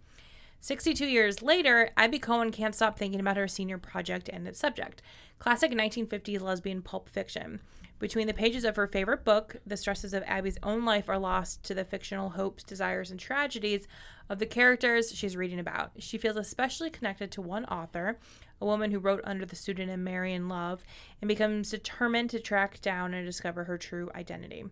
62 0.61 1.05
years 1.05 1.41
later, 1.41 1.89
Abby 1.97 2.19
Cohen 2.19 2.49
can't 2.49 2.73
stop 2.73 2.97
thinking 2.97 3.19
about 3.19 3.35
her 3.35 3.49
senior 3.49 3.77
project 3.77 4.29
and 4.29 4.47
its 4.47 4.59
subject 4.59 5.01
classic 5.37 5.73
1950s 5.73 6.39
lesbian 6.39 6.81
pulp 6.81 7.09
fiction. 7.09 7.59
Between 7.99 8.27
the 8.27 8.33
pages 8.33 8.63
of 8.63 8.77
her 8.77 8.87
favorite 8.87 9.25
book, 9.25 9.57
the 9.65 9.75
stresses 9.75 10.13
of 10.13 10.23
Abby's 10.25 10.57
own 10.63 10.85
life 10.85 11.09
are 11.09 11.19
lost 11.19 11.63
to 11.63 11.73
the 11.73 11.83
fictional 11.83 12.29
hopes, 12.29 12.63
desires, 12.63 13.11
and 13.11 13.19
tragedies 13.19 13.87
of 14.29 14.39
the 14.39 14.45
characters 14.45 15.13
she's 15.13 15.35
reading 15.35 15.59
about. 15.59 15.91
She 15.99 16.17
feels 16.17 16.37
especially 16.37 16.89
connected 16.89 17.29
to 17.31 17.41
one 17.41 17.65
author, 17.65 18.19
a 18.63 18.65
woman 18.65 18.91
who 18.91 18.99
wrote 18.99 19.21
under 19.25 19.45
the 19.45 19.55
pseudonym 19.55 20.03
Marion 20.03 20.47
Love, 20.47 20.83
and 21.21 21.27
becomes 21.27 21.69
determined 21.69 22.29
to 22.31 22.39
track 22.39 22.81
down 22.81 23.13
and 23.13 23.25
discover 23.25 23.65
her 23.65 23.77
true 23.77 24.09
identity. 24.15 24.63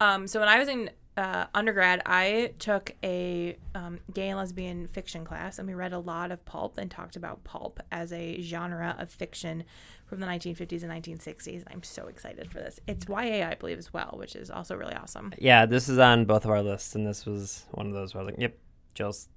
Um, 0.00 0.26
so 0.26 0.40
when 0.40 0.48
I 0.48 0.58
was 0.58 0.68
in 0.68 0.90
uh, 1.18 1.46
undergrad, 1.54 2.00
I 2.06 2.52
took 2.58 2.94
a 3.02 3.58
um, 3.74 3.98
gay 4.14 4.28
and 4.28 4.38
lesbian 4.38 4.86
fiction 4.86 5.24
class, 5.24 5.58
and 5.58 5.68
we 5.68 5.74
read 5.74 5.92
a 5.92 5.98
lot 5.98 6.32
of 6.32 6.42
pulp 6.46 6.78
and 6.78 6.90
talked 6.90 7.16
about 7.16 7.44
pulp 7.44 7.80
as 7.92 8.12
a 8.12 8.40
genre 8.40 8.96
of 8.98 9.10
fiction 9.10 9.64
from 10.06 10.20
the 10.20 10.26
1950s 10.26 10.82
and 10.82 10.92
1960s. 11.04 11.64
I'm 11.70 11.82
so 11.82 12.06
excited 12.06 12.50
for 12.50 12.58
this. 12.60 12.80
It's 12.86 13.06
YA, 13.08 13.46
I 13.46 13.56
believe, 13.56 13.78
as 13.78 13.92
well, 13.92 14.14
which 14.16 14.36
is 14.36 14.50
also 14.50 14.74
really 14.74 14.94
awesome. 14.94 15.34
Yeah, 15.38 15.66
this 15.66 15.88
is 15.88 15.98
on 15.98 16.24
both 16.24 16.46
of 16.46 16.50
our 16.50 16.62
lists, 16.62 16.94
and 16.94 17.06
this 17.06 17.26
was 17.26 17.66
one 17.72 17.88
of 17.88 17.92
those 17.92 18.14
where 18.14 18.22
I 18.22 18.24
was 18.24 18.32
like, 18.32 18.40
"Yep, 18.40 18.56
Jill's." 18.94 19.28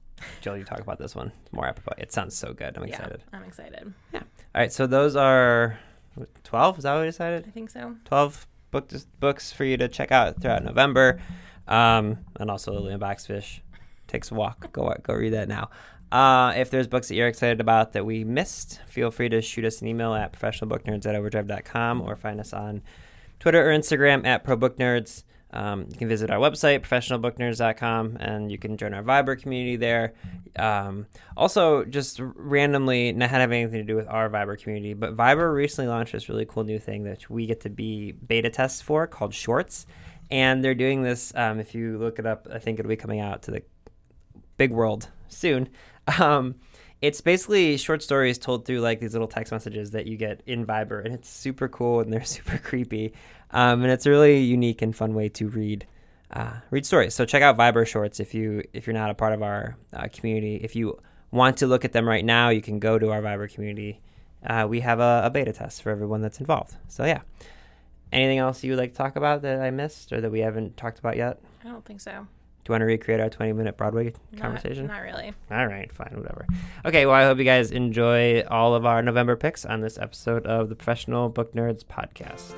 Jill, 0.41 0.57
you 0.57 0.63
talk 0.63 0.79
about 0.79 0.99
this 0.99 1.15
one 1.15 1.31
more 1.51 1.67
apropos. 1.67 1.93
It 1.97 2.11
sounds 2.11 2.35
so 2.35 2.53
good. 2.53 2.77
I'm 2.77 2.83
excited. 2.83 3.23
Yeah, 3.31 3.39
I'm 3.39 3.43
excited. 3.45 3.93
Yeah. 4.13 4.19
All 4.19 4.61
right, 4.61 4.71
so 4.71 4.87
those 4.87 5.15
are 5.15 5.79
twelve. 6.43 6.77
Is 6.77 6.83
that 6.83 6.93
what 6.93 7.01
we 7.01 7.07
decided? 7.07 7.45
I 7.47 7.51
think 7.51 7.69
so. 7.69 7.95
Twelve 8.05 8.47
book 8.71 8.89
books 9.19 9.51
for 9.51 9.65
you 9.65 9.77
to 9.77 9.87
check 9.87 10.11
out 10.11 10.41
throughout 10.41 10.63
November. 10.63 11.21
Um, 11.67 12.19
and 12.39 12.49
also 12.49 12.73
Lillian 12.73 12.99
Boxfish 12.99 13.59
takes 14.07 14.31
a 14.31 14.33
walk. 14.33 14.71
Go 14.73 14.93
go 15.03 15.13
read 15.13 15.33
that 15.33 15.47
now. 15.47 15.69
Uh, 16.11 16.51
if 16.57 16.69
there's 16.69 16.87
books 16.87 17.07
that 17.07 17.15
you're 17.15 17.27
excited 17.27 17.61
about 17.61 17.93
that 17.93 18.05
we 18.05 18.25
missed, 18.25 18.81
feel 18.85 19.11
free 19.11 19.29
to 19.29 19.41
shoot 19.41 19.63
us 19.63 19.81
an 19.81 19.87
email 19.87 20.13
at 20.13 20.33
professionalbooknerds 20.33 21.05
at 21.05 21.15
overdrive.com 21.15 22.01
or 22.01 22.17
find 22.17 22.39
us 22.41 22.51
on 22.51 22.81
Twitter 23.39 23.69
or 23.69 23.73
Instagram 23.73 24.25
at 24.25 24.43
probooknerds. 24.43 25.23
Um, 25.53 25.87
you 25.89 25.97
can 25.97 26.07
visit 26.07 26.29
our 26.29 26.39
website, 26.39 26.79
professionalbooknerds.com, 26.81 28.17
and 28.19 28.51
you 28.51 28.57
can 28.57 28.77
join 28.77 28.93
our 28.93 29.03
Viber 29.03 29.39
community 29.39 29.75
there. 29.75 30.13
Um, 30.55 31.07
also, 31.35 31.83
just 31.83 32.19
randomly, 32.19 33.11
not 33.11 33.29
having 33.29 33.63
anything 33.63 33.79
to 33.79 33.85
do 33.85 33.95
with 33.95 34.07
our 34.07 34.29
Viber 34.29 34.61
community, 34.61 34.93
but 34.93 35.15
Viber 35.15 35.53
recently 35.53 35.89
launched 35.89 36.13
this 36.13 36.29
really 36.29 36.45
cool 36.45 36.63
new 36.63 36.79
thing 36.79 37.03
that 37.03 37.29
we 37.29 37.45
get 37.45 37.61
to 37.61 37.69
be 37.69 38.11
beta 38.11 38.49
tests 38.49 38.81
for 38.81 39.07
called 39.07 39.33
Shorts 39.33 39.85
and 40.31 40.63
they're 40.63 40.73
doing 40.73 41.03
this. 41.03 41.33
Um, 41.35 41.59
if 41.59 41.75
you 41.75 41.97
look 41.97 42.17
it 42.17 42.25
up, 42.25 42.47
I 42.51 42.57
think 42.57 42.79
it'll 42.79 42.89
be 42.89 42.95
coming 42.95 43.19
out 43.19 43.43
to 43.43 43.51
the 43.51 43.63
big 44.57 44.71
world 44.71 45.09
soon. 45.27 45.69
It's 47.01 47.19
basically 47.19 47.77
short 47.77 48.03
stories 48.03 48.37
told 48.37 48.65
through 48.65 48.79
like 48.81 48.99
these 48.99 49.13
little 49.13 49.27
text 49.27 49.51
messages 49.51 49.91
that 49.91 50.05
you 50.05 50.17
get 50.17 50.41
in 50.45 50.65
Viber, 50.65 51.03
and 51.03 51.13
it's 51.13 51.29
super 51.29 51.67
cool 51.67 51.99
and 51.99 52.13
they're 52.13 52.23
super 52.37 52.57
creepy, 52.57 53.13
um, 53.51 53.81
and 53.83 53.91
it's 53.91 54.05
a 54.05 54.09
really 54.09 54.39
unique 54.39 54.81
and 54.81 54.95
fun 54.95 55.13
way 55.13 55.29
to 55.29 55.47
read 55.47 55.87
uh, 56.31 56.53
read 56.69 56.85
stories. 56.85 57.13
So 57.13 57.25
check 57.25 57.41
out 57.41 57.57
Viber 57.57 57.85
Shorts 57.87 58.19
if 58.19 58.33
you 58.33 58.63
if 58.73 58.87
you're 58.87 58.93
not 58.93 59.09
a 59.09 59.15
part 59.15 59.33
of 59.33 59.41
our 59.41 59.77
uh, 59.93 60.07
community. 60.13 60.57
If 60.57 60.75
you 60.75 60.99
want 61.31 61.57
to 61.57 61.67
look 61.67 61.85
at 61.85 61.91
them 61.91 62.07
right 62.07 62.23
now, 62.23 62.49
you 62.49 62.61
can 62.61 62.79
go 62.79 62.99
to 62.99 63.11
our 63.11 63.21
Viber 63.21 63.51
community. 63.51 64.01
Uh, 64.45 64.65
we 64.69 64.79
have 64.81 64.99
a, 64.99 65.23
a 65.25 65.29
beta 65.29 65.53
test 65.53 65.81
for 65.81 65.89
everyone 65.91 66.21
that's 66.21 66.39
involved. 66.39 66.75
So 66.87 67.05
yeah. 67.05 67.21
Anything 68.11 68.39
else 68.39 68.61
you 68.63 68.73
would 68.73 68.79
like 68.79 68.91
to 68.91 68.97
talk 68.97 69.15
about 69.15 69.41
that 69.43 69.61
I 69.61 69.71
missed 69.71 70.11
or 70.11 70.19
that 70.19 70.31
we 70.31 70.41
haven't 70.41 70.75
talked 70.75 70.99
about 70.99 71.15
yet? 71.15 71.39
I 71.63 71.69
don't 71.69 71.85
think 71.85 72.01
so. 72.01 72.27
Do 72.63 72.69
you 72.69 72.73
want 72.73 72.81
to 72.81 72.85
recreate 72.85 73.19
our 73.19 73.29
20 73.29 73.53
minute 73.53 73.75
Broadway 73.77 74.13
conversation? 74.37 74.87
Not, 74.87 74.93
not 74.97 75.01
really. 75.01 75.33
All 75.49 75.65
right, 75.65 75.91
fine, 75.91 76.13
whatever. 76.15 76.45
Okay, 76.85 77.05
well, 77.05 77.15
I 77.15 77.23
hope 77.23 77.39
you 77.39 77.43
guys 77.43 77.71
enjoy 77.71 78.41
all 78.41 78.75
of 78.75 78.85
our 78.85 79.01
November 79.01 79.35
picks 79.35 79.65
on 79.65 79.81
this 79.81 79.97
episode 79.97 80.45
of 80.45 80.69
the 80.69 80.75
Professional 80.75 81.29
Book 81.29 81.53
Nerds 81.53 81.83
podcast. 81.83 82.53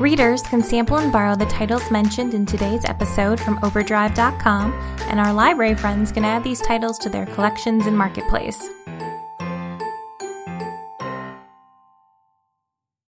Readers 0.00 0.42
can 0.42 0.62
sample 0.62 0.98
and 0.98 1.12
borrow 1.12 1.34
the 1.34 1.46
titles 1.46 1.90
mentioned 1.90 2.32
in 2.32 2.46
today's 2.46 2.84
episode 2.84 3.40
from 3.40 3.58
Overdrive.com, 3.64 4.72
and 5.08 5.18
our 5.18 5.32
library 5.32 5.74
friends 5.74 6.12
can 6.12 6.24
add 6.24 6.44
these 6.44 6.60
titles 6.60 6.98
to 6.98 7.08
their 7.08 7.26
collections 7.26 7.86
in 7.86 7.96
Marketplace. 7.96 8.68